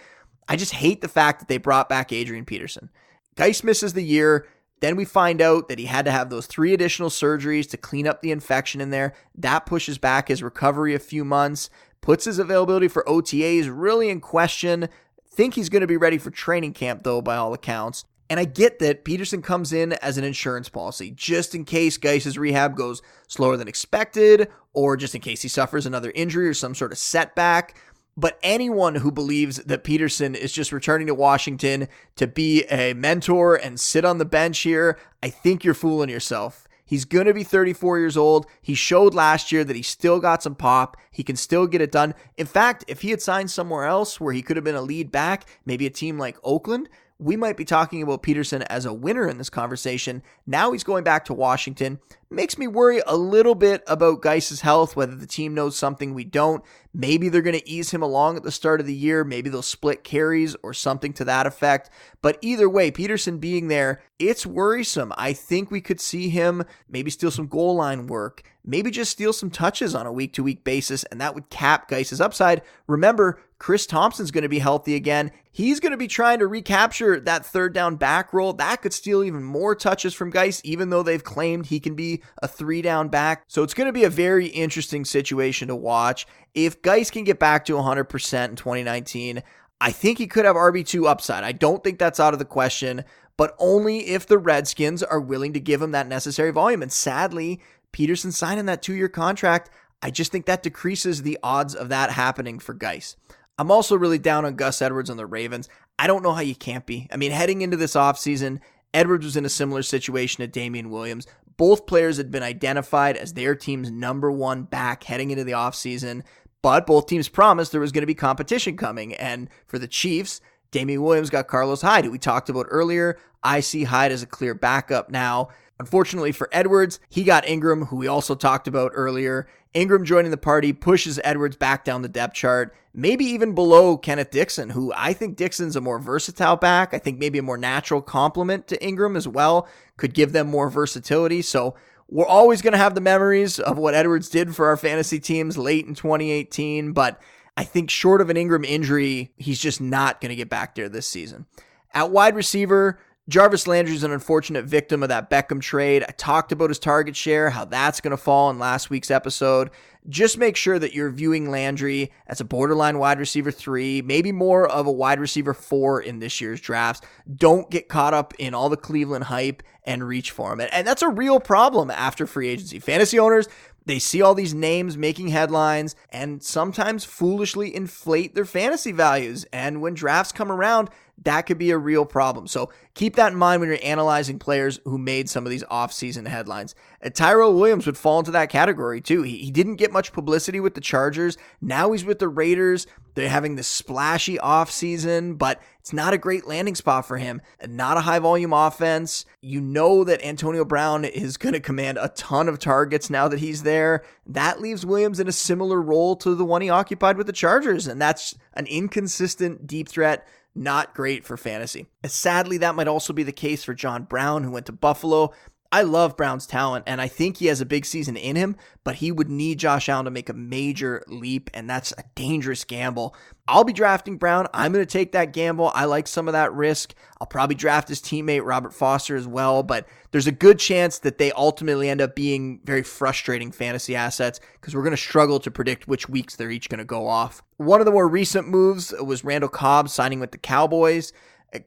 I 0.47 0.55
just 0.55 0.73
hate 0.73 1.01
the 1.01 1.09
fact 1.09 1.39
that 1.39 1.49
they 1.49 1.57
brought 1.57 1.89
back 1.89 2.13
Adrian 2.13 2.45
Peterson. 2.45 2.89
Guice 3.35 3.63
misses 3.63 3.93
the 3.93 4.03
year. 4.03 4.47
Then 4.79 4.95
we 4.95 5.05
find 5.05 5.41
out 5.41 5.69
that 5.69 5.79
he 5.79 5.85
had 5.85 6.05
to 6.05 6.11
have 6.11 6.29
those 6.29 6.45
three 6.45 6.73
additional 6.73 7.09
surgeries 7.09 7.69
to 7.69 7.77
clean 7.77 8.07
up 8.07 8.21
the 8.21 8.31
infection 8.31 8.81
in 8.81 8.89
there. 8.89 9.13
That 9.35 9.65
pushes 9.65 9.97
back 9.97 10.27
his 10.27 10.43
recovery 10.43 10.93
a 10.93 10.99
few 10.99 11.23
months, 11.23 11.69
puts 12.01 12.25
his 12.25 12.39
availability 12.39 12.89
for 12.89 13.03
OTAs 13.03 13.69
really 13.73 14.09
in 14.09 14.19
question. 14.19 14.89
Think 15.33 15.55
he's 15.55 15.69
going 15.69 15.81
to 15.81 15.87
be 15.87 15.97
ready 15.97 16.19
for 16.19 16.29
training 16.29 16.73
camp, 16.73 17.03
though, 17.03 17.21
by 17.21 17.35
all 17.35 17.53
accounts. 17.53 18.05
And 18.29 18.39
I 18.39 18.45
get 18.45 18.79
that 18.79 19.03
Peterson 19.03 19.41
comes 19.41 19.73
in 19.73 19.93
as 19.93 20.17
an 20.17 20.23
insurance 20.23 20.69
policy, 20.69 21.11
just 21.11 21.53
in 21.55 21.65
case 21.65 21.97
Guice's 21.97 22.37
rehab 22.37 22.75
goes 22.75 23.01
slower 23.27 23.57
than 23.57 23.67
expected, 23.67 24.47
or 24.73 24.95
just 24.95 25.15
in 25.15 25.21
case 25.21 25.41
he 25.41 25.47
suffers 25.47 25.85
another 25.85 26.11
injury 26.15 26.47
or 26.47 26.53
some 26.53 26.75
sort 26.75 26.91
of 26.91 26.97
setback. 26.97 27.75
But 28.15 28.37
anyone 28.43 28.95
who 28.95 29.11
believes 29.11 29.57
that 29.57 29.83
Peterson 29.83 30.35
is 30.35 30.51
just 30.51 30.71
returning 30.71 31.07
to 31.07 31.15
Washington 31.15 31.87
to 32.15 32.27
be 32.27 32.63
a 32.65 32.93
mentor 32.93 33.55
and 33.55 33.79
sit 33.79 34.05
on 34.05 34.19
the 34.19 34.25
bench 34.25 34.59
here, 34.59 34.99
I 35.21 35.29
think 35.29 35.63
you're 35.63 35.73
fooling 35.73 36.09
yourself. 36.09 36.67
He's 36.93 37.05
going 37.05 37.25
to 37.25 37.33
be 37.33 37.43
34 37.43 37.97
years 37.97 38.15
old. 38.15 38.45
He 38.61 38.75
showed 38.75 39.15
last 39.15 39.51
year 39.51 39.63
that 39.63 39.75
he 39.75 39.81
still 39.81 40.19
got 40.19 40.43
some 40.43 40.53
pop. 40.53 40.95
He 41.09 41.23
can 41.23 41.35
still 41.35 41.65
get 41.65 41.81
it 41.81 41.91
done. 41.91 42.13
In 42.37 42.45
fact, 42.45 42.85
if 42.87 43.01
he 43.01 43.09
had 43.09 43.19
signed 43.19 43.49
somewhere 43.49 43.85
else 43.85 44.21
where 44.21 44.31
he 44.31 44.43
could 44.43 44.57
have 44.57 44.63
been 44.63 44.75
a 44.75 44.81
lead 44.83 45.11
back, 45.11 45.47
maybe 45.65 45.87
a 45.87 45.89
team 45.89 46.19
like 46.19 46.37
Oakland, 46.43 46.89
we 47.23 47.37
might 47.37 47.55
be 47.55 47.63
talking 47.63 48.03
about 48.03 48.21
Peterson 48.21 48.63
as 48.63 48.85
a 48.85 48.93
winner 48.93 49.29
in 49.29 49.37
this 49.37 49.49
conversation. 49.49 50.21
Now 50.45 50.73
he's 50.73 50.83
going 50.83 51.05
back 51.05 51.23
to 51.25 51.33
Washington. 51.33 51.99
Makes 52.29 52.57
me 52.57 52.67
worry 52.67 53.01
a 53.07 53.15
little 53.15 53.55
bit 53.55 53.81
about 53.87 54.21
Guice's 54.21 54.59
health, 54.61 54.97
whether 54.97 55.15
the 55.15 55.27
team 55.27 55.53
knows 55.53 55.77
something 55.77 56.13
we 56.13 56.25
don't. 56.25 56.63
Maybe 56.93 57.29
they're 57.29 57.41
going 57.41 57.57
to 57.57 57.69
ease 57.69 57.91
him 57.91 58.01
along 58.01 58.35
at 58.35 58.43
the 58.43 58.51
start 58.51 58.81
of 58.81 58.87
the 58.87 58.93
year. 58.93 59.23
Maybe 59.23 59.49
they'll 59.49 59.61
split 59.61 60.03
carries 60.03 60.55
or 60.63 60.73
something 60.73 61.13
to 61.13 61.25
that 61.25 61.47
effect. 61.47 61.89
But 62.21 62.39
either 62.41 62.67
way, 62.67 62.91
Peterson 62.91 63.37
being 63.37 63.69
there, 63.69 64.01
it's 64.19 64.45
worrisome. 64.45 65.13
I 65.15 65.31
think 65.31 65.71
we 65.71 65.79
could 65.79 66.01
see 66.01 66.27
him 66.27 66.63
maybe 66.89 67.09
steal 67.09 67.31
some 67.31 67.47
goal 67.47 67.75
line 67.75 68.07
work, 68.07 68.43
maybe 68.65 68.91
just 68.91 69.11
steal 69.11 69.33
some 69.33 69.49
touches 69.49 69.93
on 69.93 70.05
a 70.05 70.11
week 70.11 70.33
to 70.33 70.43
week 70.43 70.63
basis, 70.63 71.03
and 71.05 71.19
that 71.19 71.35
would 71.35 71.49
cap 71.49 71.87
Guice's 71.87 72.21
upside. 72.21 72.61
Remember, 72.87 73.39
Chris 73.59 73.85
Thompson's 73.85 74.31
going 74.31 74.43
to 74.43 74.49
be 74.49 74.59
healthy 74.59 74.95
again. 74.95 75.31
He's 75.51 75.79
going 75.79 75.91
to 75.91 75.97
be 75.97 76.07
trying 76.07 76.39
to 76.39 76.47
recapture 76.47 77.19
that 77.21 77.45
third 77.45 77.73
down 77.73 77.95
back 77.95 78.33
role. 78.33 78.53
That 78.53 78.81
could 78.81 78.93
steal 78.93 79.23
even 79.23 79.43
more 79.43 79.75
touches 79.75 80.13
from 80.13 80.31
Guice, 80.31 80.59
even 80.63 80.89
though 80.89 81.03
they've 81.03 81.23
claimed 81.23 81.67
he 81.67 81.79
can 81.79 81.95
be 81.95 82.21
a 82.41 82.47
three 82.47 82.81
down 82.81 83.07
back. 83.07 83.43
So 83.47 83.63
it's 83.63 83.73
going 83.73 83.87
to 83.87 83.93
be 83.93 84.03
a 84.03 84.09
very 84.09 84.47
interesting 84.47 85.05
situation 85.05 85.69
to 85.69 85.75
watch. 85.75 86.27
If 86.53 86.81
Guice 86.81 87.09
can 87.09 87.23
get 87.23 87.39
back 87.39 87.65
to 87.65 87.73
100% 87.73 88.49
in 88.49 88.55
2019, 88.55 89.43
I 89.79 89.91
think 89.91 90.17
he 90.17 90.27
could 90.27 90.45
have 90.45 90.55
RB2 90.55 91.07
upside. 91.07 91.43
I 91.43 91.51
don't 91.51 91.83
think 91.83 91.99
that's 91.99 92.19
out 92.19 92.33
of 92.33 92.39
the 92.39 92.45
question, 92.45 93.03
but 93.37 93.55
only 93.59 94.07
if 94.07 94.27
the 94.27 94.37
Redskins 94.37 95.03
are 95.03 95.19
willing 95.19 95.53
to 95.53 95.59
give 95.59 95.81
him 95.81 95.91
that 95.91 96.07
necessary 96.07 96.51
volume. 96.51 96.81
And 96.81 96.91
sadly, 96.91 97.61
Peterson 97.93 98.33
signing 98.33 98.65
that 98.65 98.81
two 98.81 98.93
year 98.93 99.07
contract, 99.07 99.69
I 100.01 100.11
just 100.11 100.33
think 100.33 100.45
that 100.47 100.63
decreases 100.63 101.21
the 101.21 101.39
odds 101.41 101.73
of 101.73 101.87
that 101.89 102.11
happening 102.11 102.59
for 102.59 102.73
Guice. 102.73 103.15
I'm 103.57 103.71
also 103.71 103.95
really 103.95 104.19
down 104.19 104.43
on 104.43 104.55
Gus 104.55 104.81
Edwards 104.81 105.09
on 105.09 105.15
the 105.15 105.25
Ravens. 105.25 105.69
I 105.97 106.07
don't 106.07 106.23
know 106.23 106.33
how 106.33 106.41
you 106.41 106.55
can't 106.55 106.85
be. 106.85 107.07
I 107.11 107.17
mean, 107.17 107.31
heading 107.31 107.61
into 107.61 107.77
this 107.77 107.93
offseason, 107.93 108.59
Edwards 108.93 109.25
was 109.25 109.37
in 109.37 109.45
a 109.45 109.49
similar 109.49 109.83
situation 109.83 110.41
to 110.41 110.47
Damien 110.47 110.89
Williams. 110.89 111.27
Both 111.55 111.85
players 111.85 112.17
had 112.17 112.31
been 112.31 112.43
identified 112.43 113.15
as 113.15 113.33
their 113.33 113.55
team's 113.55 113.91
number 113.91 114.31
one 114.31 114.63
back 114.63 115.03
heading 115.03 115.31
into 115.31 115.43
the 115.43 115.51
offseason, 115.51 116.23
but 116.61 116.87
both 116.87 117.05
teams 117.05 117.29
promised 117.29 117.71
there 117.71 117.81
was 117.81 117.91
going 117.91 118.01
to 118.01 118.07
be 118.07 118.15
competition 118.15 118.75
coming. 118.75 119.13
And 119.13 119.49
for 119.67 119.77
the 119.77 119.87
Chiefs, 119.87 120.41
Damien 120.71 121.03
Williams 121.03 121.29
got 121.29 121.47
Carlos 121.47 121.81
Hyde, 121.81 122.05
who 122.05 122.11
we 122.11 122.17
talked 122.17 122.49
about 122.49 122.65
earlier. 122.69 123.19
I 123.43 123.59
see 123.59 123.83
Hyde 123.83 124.11
as 124.11 124.23
a 124.23 124.27
clear 124.27 124.55
backup 124.55 125.11
now. 125.11 125.49
Unfortunately 125.79 126.31
for 126.31 126.49
Edwards, 126.51 126.99
he 127.09 127.23
got 127.23 127.47
Ingram, 127.47 127.85
who 127.85 127.97
we 127.97 128.07
also 128.07 128.35
talked 128.35 128.67
about 128.67 128.91
earlier. 128.93 129.47
Ingram 129.73 130.05
joining 130.05 130.31
the 130.31 130.37
party 130.37 130.71
pushes 130.71 131.19
Edwards 131.23 131.55
back 131.55 131.83
down 131.83 132.03
the 132.03 132.07
depth 132.07 132.35
chart, 132.35 132.75
maybe 132.93 133.25
even 133.25 133.55
below 133.55 133.97
Kenneth 133.97 134.29
Dixon, 134.29 134.69
who 134.69 134.93
I 134.95 135.13
think 135.13 135.35
Dixon's 135.35 135.75
a 135.75 135.81
more 135.81 135.97
versatile 135.97 136.57
back. 136.57 136.93
I 136.93 136.99
think 136.99 137.17
maybe 137.17 137.39
a 137.39 137.43
more 137.43 137.57
natural 137.57 138.01
complement 138.01 138.67
to 138.67 138.85
Ingram 138.85 139.15
as 139.15 139.27
well, 139.27 139.67
could 139.97 140.13
give 140.13 140.31
them 140.31 140.47
more 140.47 140.69
versatility. 140.69 141.41
So 141.41 141.75
we're 142.07 142.25
always 142.25 142.61
going 142.61 142.73
to 142.73 142.77
have 142.77 142.93
the 142.93 143.01
memories 143.01 143.59
of 143.59 143.79
what 143.79 143.95
Edwards 143.95 144.29
did 144.29 144.55
for 144.55 144.67
our 144.67 144.77
fantasy 144.77 145.19
teams 145.19 145.57
late 145.57 145.87
in 145.87 145.95
2018, 145.95 146.93
but 146.93 147.19
I 147.57 147.63
think 147.63 147.89
short 147.89 148.21
of 148.21 148.29
an 148.29 148.37
Ingram 148.37 148.65
injury, 148.65 149.31
he's 149.37 149.59
just 149.59 149.81
not 149.81 150.21
going 150.21 150.29
to 150.29 150.35
get 150.35 150.49
back 150.49 150.75
there 150.75 150.89
this 150.89 151.07
season. 151.07 151.47
At 151.93 152.11
wide 152.11 152.35
receiver, 152.35 152.99
Jarvis 153.29 153.67
Landry 153.67 153.95
is 153.95 154.03
an 154.03 154.11
unfortunate 154.11 154.65
victim 154.65 155.01
of 155.01 155.07
that 155.07 155.29
Beckham 155.29 155.61
trade. 155.61 156.03
I 156.03 156.11
talked 156.11 156.51
about 156.51 156.69
his 156.69 156.77
target 156.77 157.15
share, 157.15 157.51
how 157.51 157.63
that's 157.63 158.01
going 158.01 158.11
to 158.11 158.17
fall 158.17 158.49
in 158.49 158.59
last 158.59 158.89
week's 158.89 159.09
episode. 159.09 159.69
Just 160.09 160.37
make 160.37 160.57
sure 160.57 160.77
that 160.77 160.93
you're 160.93 161.09
viewing 161.09 161.49
Landry 161.49 162.11
as 162.27 162.41
a 162.41 162.45
borderline 162.45 162.99
wide 162.99 163.19
receiver 163.19 163.49
three, 163.49 164.01
maybe 164.01 164.33
more 164.33 164.67
of 164.67 164.87
a 164.87 164.91
wide 164.91 165.21
receiver 165.21 165.53
four 165.53 166.01
in 166.01 166.19
this 166.19 166.41
year's 166.41 166.59
drafts. 166.59 167.07
Don't 167.33 167.71
get 167.71 167.87
caught 167.87 168.13
up 168.13 168.33
in 168.39 168.53
all 168.53 168.67
the 168.67 168.75
Cleveland 168.75 169.23
hype 169.23 169.63
and 169.85 170.05
reach 170.05 170.31
for 170.31 170.51
him. 170.51 170.67
And 170.73 170.85
that's 170.85 171.01
a 171.01 171.07
real 171.07 171.39
problem 171.39 171.89
after 171.89 172.27
free 172.27 172.49
agency. 172.49 172.79
Fantasy 172.79 173.17
owners, 173.17 173.47
they 173.85 173.99
see 173.99 174.21
all 174.21 174.35
these 174.35 174.53
names 174.53 174.97
making 174.97 175.29
headlines 175.29 175.95
and 176.09 176.43
sometimes 176.43 177.05
foolishly 177.05 177.73
inflate 177.73 178.35
their 178.35 178.43
fantasy 178.43 178.91
values. 178.91 179.45
And 179.53 179.81
when 179.81 179.93
drafts 179.93 180.33
come 180.33 180.51
around, 180.51 180.89
that 181.21 181.43
could 181.43 181.57
be 181.57 181.71
a 181.71 181.77
real 181.77 182.05
problem. 182.05 182.47
So 182.47 182.69
keep 182.95 183.15
that 183.15 183.31
in 183.31 183.37
mind 183.37 183.59
when 183.59 183.69
you're 183.69 183.79
analyzing 183.83 184.39
players 184.39 184.79
who 184.83 184.97
made 184.97 185.29
some 185.29 185.45
of 185.45 185.51
these 185.51 185.63
offseason 185.65 186.27
headlines. 186.27 186.75
And 187.01 187.13
Tyrell 187.13 187.53
Williams 187.53 187.85
would 187.85 187.97
fall 187.97 188.19
into 188.19 188.31
that 188.31 188.49
category 188.49 188.99
too. 188.99 189.21
He, 189.21 189.37
he 189.37 189.51
didn't 189.51 189.75
get 189.75 189.91
much 189.91 190.11
publicity 190.11 190.59
with 190.59 190.73
the 190.73 190.81
Chargers. 190.81 191.37
Now 191.61 191.91
he's 191.91 192.03
with 192.03 192.19
the 192.19 192.27
Raiders. 192.27 192.87
They're 193.15 193.29
having 193.29 193.55
this 193.55 193.67
splashy 193.67 194.37
offseason, 194.37 195.37
but 195.37 195.61
it's 195.79 195.93
not 195.93 196.13
a 196.13 196.17
great 196.17 196.47
landing 196.47 196.75
spot 196.75 197.05
for 197.05 197.17
him. 197.17 197.41
Uh, 197.61 197.67
not 197.69 197.97
a 197.97 198.01
high 198.01 198.19
volume 198.19 198.53
offense. 198.53 199.25
You 199.39 199.61
know 199.61 200.03
that 200.03 200.25
Antonio 200.25 200.65
Brown 200.65 201.05
is 201.05 201.37
going 201.37 201.53
to 201.53 201.59
command 201.59 201.99
a 202.01 202.09
ton 202.09 202.49
of 202.49 202.57
targets 202.57 203.09
now 203.09 203.27
that 203.27 203.39
he's 203.39 203.63
there. 203.63 204.03
That 204.25 204.61
leaves 204.61 204.85
Williams 204.85 205.19
in 205.19 205.27
a 205.27 205.33
similar 205.33 205.79
role 205.79 206.15
to 206.17 206.33
the 206.33 206.45
one 206.45 206.63
he 206.63 206.71
occupied 206.71 207.17
with 207.17 207.27
the 207.27 207.33
Chargers. 207.33 207.85
And 207.85 208.01
that's 208.01 208.35
an 208.55 208.65
inconsistent 208.65 209.67
deep 209.67 209.87
threat 209.87 210.27
not 210.55 210.93
great 210.93 211.25
for 211.25 211.37
fantasy. 211.37 211.87
Sadly, 212.05 212.57
that 212.57 212.75
might 212.75 212.87
also 212.87 213.13
be 213.13 213.23
the 213.23 213.31
case 213.31 213.63
for 213.63 213.73
John 213.73 214.03
Brown, 214.03 214.43
who 214.43 214.51
went 214.51 214.65
to 214.67 214.71
Buffalo. 214.71 215.33
I 215.73 215.81
love 215.81 216.15
Brown's 216.15 216.45
talent, 216.45 216.83
and 216.85 217.01
I 217.01 217.07
think 217.07 217.37
he 217.37 217.47
has 217.47 217.59
a 217.59 217.65
big 217.65 217.87
season 217.87 218.15
in 218.15 218.35
him, 218.35 218.57
but 218.83 218.97
he 218.97 219.11
would 219.11 219.27
need 219.27 219.57
Josh 219.57 219.89
Allen 219.89 220.05
to 220.05 220.11
make 220.11 220.29
a 220.29 220.33
major 220.33 221.03
leap, 221.07 221.49
and 221.51 221.67
that's 221.67 221.91
a 221.97 222.03
dangerous 222.13 222.63
gamble. 222.63 223.15
I'll 223.47 223.63
be 223.63 223.73
drafting 223.73 224.17
Brown. 224.17 224.45
I'm 224.53 224.71
going 224.71 224.85
to 224.85 224.91
take 224.91 225.13
that 225.13 225.33
gamble. 225.33 225.71
I 225.73 225.85
like 225.85 226.07
some 226.07 226.27
of 226.27 226.33
that 226.33 226.53
risk. 226.53 226.93
I'll 227.19 227.25
probably 227.25 227.55
draft 227.55 227.87
his 227.87 228.01
teammate, 228.01 228.45
Robert 228.45 228.71
Foster, 228.71 229.15
as 229.15 229.27
well, 229.27 229.63
but 229.63 229.87
there's 230.11 230.27
a 230.27 230.31
good 230.31 230.59
chance 230.59 230.99
that 230.99 231.17
they 231.17 231.31
ultimately 231.31 231.89
end 231.89 232.01
up 232.01 232.15
being 232.15 232.59
very 232.63 232.83
frustrating 232.83 233.51
fantasy 233.51 233.95
assets 233.95 234.39
because 234.61 234.75
we're 234.75 234.83
going 234.83 234.91
to 234.91 234.97
struggle 234.97 235.39
to 235.39 235.49
predict 235.49 235.87
which 235.87 236.07
weeks 236.07 236.35
they're 236.35 236.51
each 236.51 236.69
going 236.69 236.77
to 236.77 236.85
go 236.85 237.07
off. 237.07 237.41
One 237.57 237.81
of 237.81 237.87
the 237.87 237.91
more 237.91 238.07
recent 238.07 238.47
moves 238.47 238.93
was 239.03 239.23
Randall 239.23 239.49
Cobb 239.49 239.89
signing 239.89 240.19
with 240.19 240.33
the 240.33 240.37
Cowboys. 240.37 241.13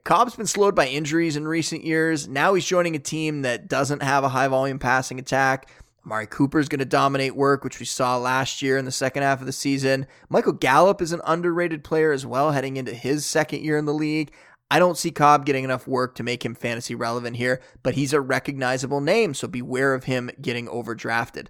Cobb's 0.04 0.34
been 0.34 0.46
slowed 0.46 0.74
by 0.74 0.88
injuries 0.88 1.36
in 1.36 1.46
recent 1.46 1.84
years. 1.84 2.26
Now 2.26 2.54
he's 2.54 2.64
joining 2.64 2.96
a 2.96 3.00
team 3.00 3.42
that 3.42 3.68
doesn't 3.68 4.02
have 4.02 4.24
a 4.24 4.28
high 4.28 4.48
volume 4.48 4.78
passing 4.78 5.18
attack. 5.18 5.70
Amari 6.04 6.26
Cooper 6.26 6.58
is 6.58 6.68
going 6.68 6.78
to 6.78 6.84
dominate 6.84 7.34
work, 7.34 7.64
which 7.64 7.80
we 7.80 7.86
saw 7.86 8.16
last 8.16 8.62
year 8.62 8.78
in 8.78 8.84
the 8.84 8.92
second 8.92 9.22
half 9.22 9.40
of 9.40 9.46
the 9.46 9.52
season. 9.52 10.06
Michael 10.28 10.52
Gallup 10.52 11.02
is 11.02 11.12
an 11.12 11.20
underrated 11.24 11.82
player 11.82 12.12
as 12.12 12.24
well, 12.24 12.52
heading 12.52 12.76
into 12.76 12.94
his 12.94 13.26
second 13.26 13.62
year 13.64 13.76
in 13.76 13.86
the 13.86 13.94
league. 13.94 14.32
I 14.70 14.78
don't 14.78 14.98
see 14.98 15.10
Cobb 15.10 15.46
getting 15.46 15.64
enough 15.64 15.86
work 15.86 16.14
to 16.16 16.22
make 16.22 16.44
him 16.44 16.54
fantasy 16.54 16.94
relevant 16.94 17.36
here, 17.36 17.60
but 17.82 17.94
he's 17.94 18.12
a 18.12 18.20
recognizable 18.20 19.00
name, 19.00 19.34
so 19.34 19.46
beware 19.48 19.94
of 19.94 20.04
him 20.04 20.30
getting 20.40 20.66
overdrafted. 20.66 21.46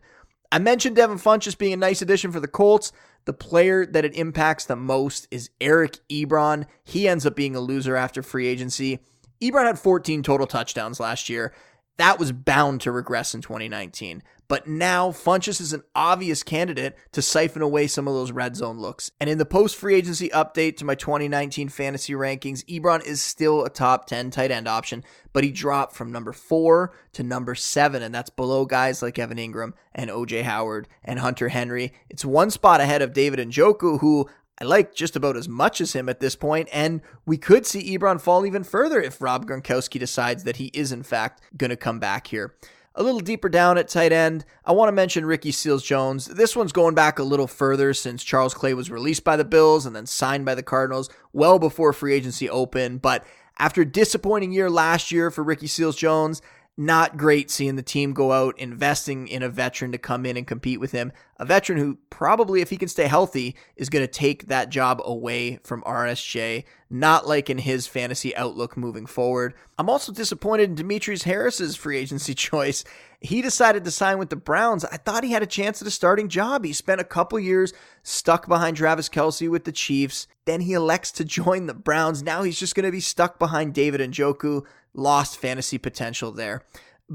I 0.53 0.59
mentioned 0.59 0.96
Devin 0.96 1.18
Funchess 1.18 1.57
being 1.57 1.72
a 1.72 1.77
nice 1.77 2.03
addition 2.03 2.33
for 2.33 2.40
the 2.40 2.49
Colts. 2.49 2.92
The 3.27 3.33
player 3.33 3.85
that 3.85 4.05
it 4.05 4.17
impacts 4.17 4.65
the 4.65 4.77
most 4.77 5.29
is 5.31 5.51
Eric 5.61 5.99
Ebron. 6.09 6.67
He 6.85 7.07
ends 7.07 7.27
up 7.27 7.37
being 7.37 7.55
a 7.55 7.61
loser 7.61 7.97
after 7.97 8.23
free 8.23 8.47
agency. 8.47 9.01
Ebron 9.43 9.67
had 9.67 9.79
14 9.79 10.23
total 10.23 10.47
touchdowns 10.47 11.01
last 11.01 11.29
year. 11.29 11.53
That 11.97 12.19
was 12.19 12.33
bound 12.33 12.81
to 12.83 12.93
regress 12.93 13.35
in 13.35 13.41
2019. 13.41 14.23
But 14.49 14.69
now 14.69 15.11
Funchess 15.11 15.61
is 15.61 15.73
an 15.73 15.83
obvious 15.95 16.43
candidate 16.43 16.97
to 17.13 17.23
siphon 17.23 17.63
away 17.63 17.89
some 17.89 18.07
of 18.07 18.15
those 18.15 18.31
red 18.31 18.55
zone 18.55 18.79
looks. 18.79 19.11
And 19.19 19.29
in 19.29 19.39
the 19.39 19.45
post 19.45 19.75
free 19.75 19.97
agency 19.97 20.29
update 20.29 20.77
to 20.77 20.85
my 20.85 20.95
2019 20.95 21.69
fantasy 21.69 22.13
rankings, 22.13 22.65
Ebron 22.67 23.05
is 23.05 23.21
still 23.21 23.65
a 23.65 23.71
top 23.71 24.07
10 24.07 24.31
tight 24.31 24.53
end 24.53 24.69
option, 24.69 25.03
but 25.33 25.43
he 25.43 25.51
dropped 25.51 25.97
from 25.97 26.13
number 26.13 26.33
four 26.33 26.93
to 27.15 27.25
number 27.25 27.55
seven, 27.55 28.03
and 28.03 28.15
that's 28.15 28.31
below 28.31 28.67
guys 28.67 29.03
like 29.03 29.19
Evan 29.19 29.39
Engram 29.39 29.73
and 29.95 30.11
OJ 30.11 30.43
Howard 30.43 30.87
and 31.05 31.19
Hunter 31.19 31.49
Henry. 31.49 31.93
It's 32.09 32.25
one 32.25 32.51
spot 32.51 32.81
ahead 32.81 33.03
of 33.03 33.13
David 33.13 33.41
Njoku, 33.41 34.01
who 34.01 34.29
I 34.59 34.64
like 34.64 34.95
just 34.95 35.16
about 35.16 35.37
as 35.37 35.49
much 35.49 35.81
as 35.83 35.92
him 35.92 36.09
at 36.09 36.21
this 36.21 36.35
point, 36.35 36.69
and 36.73 37.03
we 37.27 37.37
could 37.37 37.66
see 37.66 37.97
Ebron 37.97 38.21
fall 38.21 38.47
even 38.47 38.64
further 38.64 39.01
if 39.01 39.21
Rob 39.21 39.47
Gronkowski 39.47 39.99
decides 39.99 40.45
that 40.45 40.57
he 40.57 40.66
is 40.73 40.92
in 40.92 41.03
fact 41.03 41.42
going 41.57 41.71
to 41.71 41.77
come 41.77 41.99
back 41.99 42.29
here. 42.29 42.55
A 42.95 43.03
little 43.03 43.21
deeper 43.21 43.51
down 43.51 43.77
at 43.77 43.88
tight 43.88 44.12
end, 44.12 44.47
I 44.64 44.73
want 44.73 44.88
to 44.88 44.92
mention 44.92 45.27
Ricky 45.27 45.53
Seals 45.53 45.83
Jones. 45.83 46.25
This 46.25 46.57
one's 46.57 46.73
going 46.73 46.95
back 46.95 47.19
a 47.19 47.23
little 47.23 47.47
further 47.47 47.92
since 47.92 48.25
Charles 48.25 48.55
Clay 48.55 48.73
was 48.73 48.90
released 48.90 49.23
by 49.23 49.37
the 49.37 49.45
Bills 49.45 49.85
and 49.85 49.95
then 49.95 50.07
signed 50.07 50.47
by 50.47 50.55
the 50.55 50.62
Cardinals 50.62 51.11
well 51.35 51.59
before 51.59 51.92
free 51.92 52.14
agency 52.14 52.49
opened. 52.49 53.03
But 53.03 53.27
after 53.59 53.83
a 53.83 53.87
disappointing 53.87 54.53
year 54.53 54.71
last 54.71 55.12
year 55.12 55.31
for 55.31 55.45
Ricky 55.45 55.66
Seals 55.66 55.97
Jones, 55.97 56.40
not 56.77 57.17
great 57.17 57.51
seeing 57.51 57.77
the 57.77 57.83
team 57.83 58.12
go 58.12 58.33
out 58.33 58.59
investing 58.59 59.29
in 59.29 59.43
a 59.43 59.49
veteran 59.49 59.93
to 59.93 59.99
come 59.99 60.27
in 60.27 60.37
and 60.37 60.47
compete 60.47 60.79
with 60.79 60.93
him. 60.93 61.11
A 61.39 61.45
veteran 61.47 61.79
who 61.79 61.99
probably, 62.11 62.61
if 62.61 62.69
he 62.69 62.77
can 62.77 62.89
stay 62.89 63.07
healthy, 63.07 63.57
is 63.77 63.89
going 63.89 64.05
to 64.05 64.11
take 64.11 64.49
that 64.49 64.69
job 64.69 65.01
away 65.05 65.59
from 65.65 65.83
RSJ. 65.83 66.65
Not 66.91 67.27
like 67.27 67.49
in 67.49 67.59
his 67.59 67.87
fantasy 67.87 68.37
outlook 68.37 68.77
moving 68.77 69.07
forward. 69.07 69.55
I'm 69.79 69.89
also 69.89 70.12
disappointed 70.12 70.71
in 70.71 70.75
Demetrius 70.75 71.23
Harris's 71.23 71.77
free 71.77 71.97
agency 71.97 72.35
choice. 72.35 72.85
He 73.21 73.41
decided 73.41 73.85
to 73.85 73.91
sign 73.91 74.19
with 74.19 74.29
the 74.29 74.37
Browns. 74.37 74.85
I 74.85 74.99
thought 74.99 75.25
he 75.25 75.33
had 75.33 75.43
a 75.43 75.47
chance 75.47 75.81
at 75.81 75.89
a 75.89 75.91
starting 75.91 76.29
job. 76.29 76.65
He 76.65 76.75
spent 76.75 77.01
a 77.01 77.05
couple 77.05 77.41
years 77.41 77.73
stuck 78.03 78.47
behind 78.47 78.77
Travis 78.77 79.09
Kelce 79.09 79.49
with 79.49 79.65
the 79.65 79.73
Chiefs. 79.73 80.27
Then 80.45 80.61
he 80.61 80.75
elects 80.75 81.11
to 81.12 81.25
join 81.25 81.67
the 81.67 81.75
Browns. 81.75 82.23
Now 82.23 82.43
he's 82.43 82.61
just 82.61 82.75
going 82.75 82.85
to 82.85 82.93
be 82.93 83.01
stuck 83.01 83.39
behind 83.39 83.75
David 83.75 84.01
Njoku 84.01 84.65
lost 84.97 85.39
fantasy 85.39 85.79
potential 85.79 86.33
there. 86.33 86.63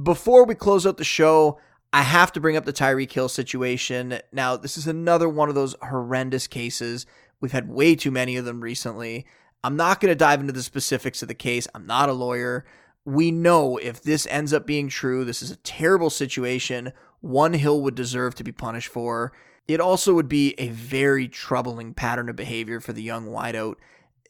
Before 0.02 0.46
we 0.46 0.56
close 0.56 0.86
out 0.86 0.98
the 0.98 1.04
show, 1.04 1.60
I 1.92 2.04
have 2.04 2.32
to 2.34 2.40
bring 2.40 2.56
up 2.56 2.64
the 2.64 2.72
Tyreek 2.72 3.12
Hill 3.12 3.28
situation. 3.28 4.20
Now, 4.32 4.56
this 4.56 4.78
is 4.78 4.88
another 4.88 5.28
one 5.28 5.50
of 5.50 5.56
those 5.56 5.76
horrendous 5.82 6.48
cases. 6.48 7.06
We've 7.42 7.52
had 7.52 7.68
way 7.68 7.96
too 7.96 8.12
many 8.12 8.38
of 8.38 8.46
them 8.46 8.62
recently. 8.62 9.26
I'm 9.64 9.76
not 9.76 10.00
going 10.00 10.12
to 10.12 10.16
dive 10.16 10.40
into 10.40 10.54
the 10.54 10.64
specifics 10.64 11.22
of 11.22 11.28
the 11.28 11.34
case. 11.34 11.68
I'm 11.76 11.86
not 11.86 12.10
a 12.10 12.14
lawyer. 12.14 12.66
We 13.04 13.32
know 13.32 13.78
if 13.78 14.02
this 14.02 14.26
ends 14.28 14.54
up 14.54 14.66
being 14.66 14.88
true, 14.88 15.26
this 15.26 15.42
is 15.42 15.52
a 15.52 15.58
terrible 15.58 16.10
situation. 16.10 16.94
One 17.20 17.54
Hill 17.54 17.82
would 17.82 17.96
deserve 17.96 18.36
to 18.36 18.44
be 18.44 18.52
punished 18.52 18.88
for. 18.88 19.34
It 19.68 19.80
also 19.80 20.14
would 20.14 20.30
be 20.30 20.56
a 20.58 20.70
very 20.70 21.28
troubling 21.28 21.94
pattern 21.94 22.30
of 22.30 22.36
behavior 22.36 22.80
for 22.80 22.94
the 22.94 23.04
young 23.04 23.28
wideout 23.28 23.76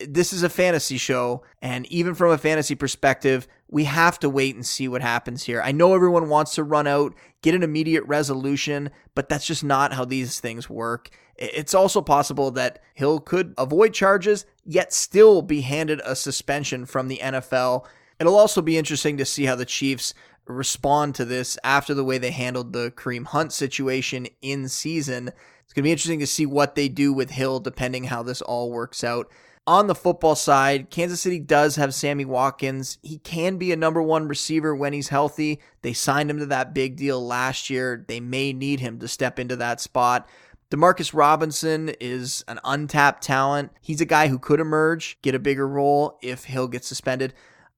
this 0.08 0.34
is 0.34 0.44
a 0.44 0.50
fantasy 0.50 0.98
show, 0.98 1.44
and 1.62 1.86
even 1.88 2.14
from 2.14 2.32
a 2.32 2.38
fantasy 2.38 2.76
perspective, 2.76 3.48
we 3.70 3.86
have 3.86 4.20
to 4.20 4.30
wait 4.30 4.56
and 4.56 4.66
see 4.66 4.88
what 4.88 5.02
happens 5.02 5.44
here. 5.44 5.62
I 5.62 5.72
know 5.72 5.94
everyone 5.94 6.30
wants 6.30 6.56
to 6.56 6.64
run 6.64 6.88
out, 6.88 7.16
get 7.42 7.56
an 7.56 7.64
immediate 7.64 8.04
resolution, 8.06 8.92
but 9.16 9.30
that's 9.30 9.46
just 9.46 9.64
not 9.64 9.94
how 9.94 10.06
these 10.06 10.40
things 10.40 10.70
work. 10.70 11.10
It's 11.36 11.74
also 11.74 12.02
possible 12.02 12.52
that 12.52 12.82
Hill 12.94 13.20
could 13.20 13.54
avoid 13.58 13.94
charges, 13.94 14.46
yet 14.66 14.94
still 14.94 15.42
be 15.42 15.62
handed 15.62 16.02
a 16.06 16.16
suspension 16.16 16.86
from 16.86 17.08
the 17.08 17.20
NFL. 17.24 17.86
It'll 18.20 18.38
also 18.38 18.62
be 18.62 18.78
interesting 18.78 19.18
to 19.18 19.26
see 19.26 19.46
how 19.46 19.56
the 19.56 19.66
Chiefs 19.66 20.14
respond 20.46 21.16
to 21.16 21.26
this 21.26 21.58
after 21.64 21.94
the 21.94 22.04
way 22.04 22.18
they 22.18 22.32
handled 22.32 22.74
the 22.74 22.92
Kareem 22.92 23.26
Hunt 23.26 23.54
situation 23.54 24.28
in 24.42 24.68
season. 24.68 25.30
It's 25.64 25.74
going 25.74 25.84
to 25.84 25.88
be 25.88 25.92
interesting 25.92 26.20
to 26.20 26.28
see 26.28 26.46
what 26.46 26.76
they 26.76 26.90
do 26.90 27.14
with 27.14 27.32
Hill 27.32 27.60
depending 27.60 28.06
how 28.06 28.24
this 28.24 28.42
all 28.42 28.70
works 28.70 29.04
out. 29.04 29.32
On 29.68 29.86
the 29.86 29.94
football 29.94 30.36
side, 30.36 30.90
Kansas 30.90 31.22
City 31.22 31.40
does 31.40 31.76
have 31.76 31.94
Sammy 31.94 32.26
Watkins. 32.26 32.98
He 33.04 33.20
can 33.20 33.58
be 33.58 33.72
a 33.72 33.78
number 33.78 34.02
one 34.02 34.28
receiver 34.28 34.76
when 34.76 34.92
he's 34.92 35.10
healthy. 35.10 35.62
They 35.84 35.94
signed 35.94 36.32
him 36.32 36.40
to 36.40 36.48
that 36.48 36.74
big 36.74 36.96
deal 36.96 37.24
last 37.24 37.70
year. 37.70 38.04
They 38.08 38.20
may 38.20 38.54
need 38.54 38.80
him 38.80 38.98
to 39.00 39.08
step 39.08 39.38
into 39.38 39.56
that 39.58 39.80
spot. 39.80 40.28
Demarcus 40.72 41.14
Robinson 41.14 41.90
is 42.00 42.44
an 42.48 42.60
untapped 42.64 43.24
talent. 43.24 43.72
He's 43.82 44.02
a 44.02 44.06
guy 44.06 44.30
who 44.30 44.40
could 44.40 44.60
emerge, 44.60 45.22
get 45.22 45.36
a 45.36 45.40
bigger 45.40 45.68
role 45.68 46.18
if 46.24 46.46
Hill 46.46 46.68
gets 46.68 46.88
suspended. 46.88 47.34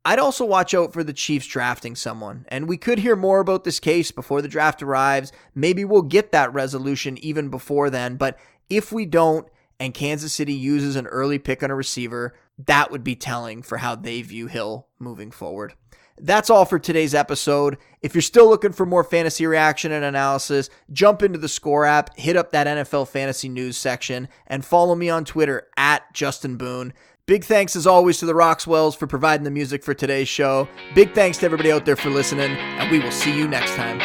I'd 0.06 0.20
also 0.20 0.46
watch 0.46 0.74
out 0.74 0.94
for 0.94 1.04
the 1.04 1.14
Chiefs 1.14 1.48
drafting 1.48 1.96
someone, 1.96 2.46
and 2.50 2.68
we 2.68 2.78
could 2.78 3.00
hear 3.00 3.16
more 3.16 3.40
about 3.40 3.64
this 3.64 3.80
case 3.80 4.12
before 4.12 4.42
the 4.42 4.48
draft 4.48 4.84
arrives. 4.84 5.32
Maybe 5.56 5.84
we'll 5.84 6.02
get 6.02 6.32
that 6.32 6.54
resolution 6.54 7.18
even 7.18 7.50
before 7.50 7.90
then, 7.90 8.16
but 8.16 8.38
if 8.70 8.92
we 8.92 9.06
don't, 9.06 9.48
and 9.80 9.94
Kansas 9.94 10.34
City 10.34 10.54
uses 10.54 10.96
an 10.96 11.08
early 11.08 11.40
pick 11.40 11.64
on 11.64 11.72
a 11.72 11.76
receiver, 11.76 12.34
that 12.58 12.92
would 12.92 13.04
be 13.04 13.16
telling 13.16 13.62
for 13.62 13.78
how 13.78 13.96
they 13.96 14.22
view 14.22 14.48
Hill 14.48 14.88
moving 15.00 15.32
forward. 15.32 15.74
That's 16.20 16.50
all 16.50 16.66
for 16.66 16.78
today's 16.78 17.16
episode. 17.16 17.78
If 18.02 18.14
you're 18.14 18.22
still 18.22 18.48
looking 18.48 18.72
for 18.72 18.86
more 18.86 19.04
fantasy 19.04 19.48
reaction 19.48 19.92
and 19.92 20.06
analysis, 20.06 20.70
jump 20.92 21.24
into 21.24 21.40
the 21.40 21.48
Score 21.48 21.86
app, 21.86 22.18
hit 22.18 22.38
up 22.38 22.52
that 22.52 22.68
NFL 22.68 23.08
fantasy 23.08 23.50
news 23.50 23.78
section, 23.78 24.28
and 24.46 24.64
follow 24.64 24.94
me 24.94 25.10
on 25.10 25.26
Twitter 25.26 25.68
at 25.76 26.14
Justin 26.14 26.56
Boone. 26.56 26.94
Big 27.26 27.44
thanks 27.46 27.76
as 27.76 27.88
always 27.88 28.20
to 28.20 28.26
the 28.26 28.34
Roxwells 28.34 28.98
for 28.98 29.08
providing 29.08 29.46
the 29.46 29.52
music 29.52 29.82
for 29.82 29.94
today's 29.94 30.28
show. 30.28 30.68
Big 30.94 31.14
thanks 31.14 31.38
to 31.40 31.46
everybody 31.46 31.72
out 31.72 31.86
there 31.86 31.96
for 31.96 32.10
listening, 32.10 32.52
and 32.52 32.92
we 32.92 33.00
will 33.00 33.12
see 33.12 33.36
you 33.36 33.48
next 33.48 33.74
time. 33.76 34.00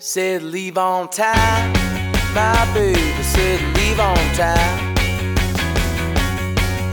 Said 0.00 0.42
leave 0.42 0.78
on 0.78 1.10
time, 1.10 1.72
my 2.34 2.70
baby 2.74 3.22
said 3.22 3.75
leave 3.86 4.00
on 4.00 4.16
time. 4.34 4.94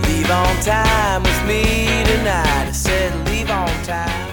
Leave 0.03 0.29
on 0.29 0.55
time 0.61 1.23
with 1.23 1.47
me 1.47 2.03
tonight. 2.05 2.67
I 2.67 2.71
said 2.71 3.27
leave 3.27 3.49
on 3.49 3.67
time. 3.83 4.32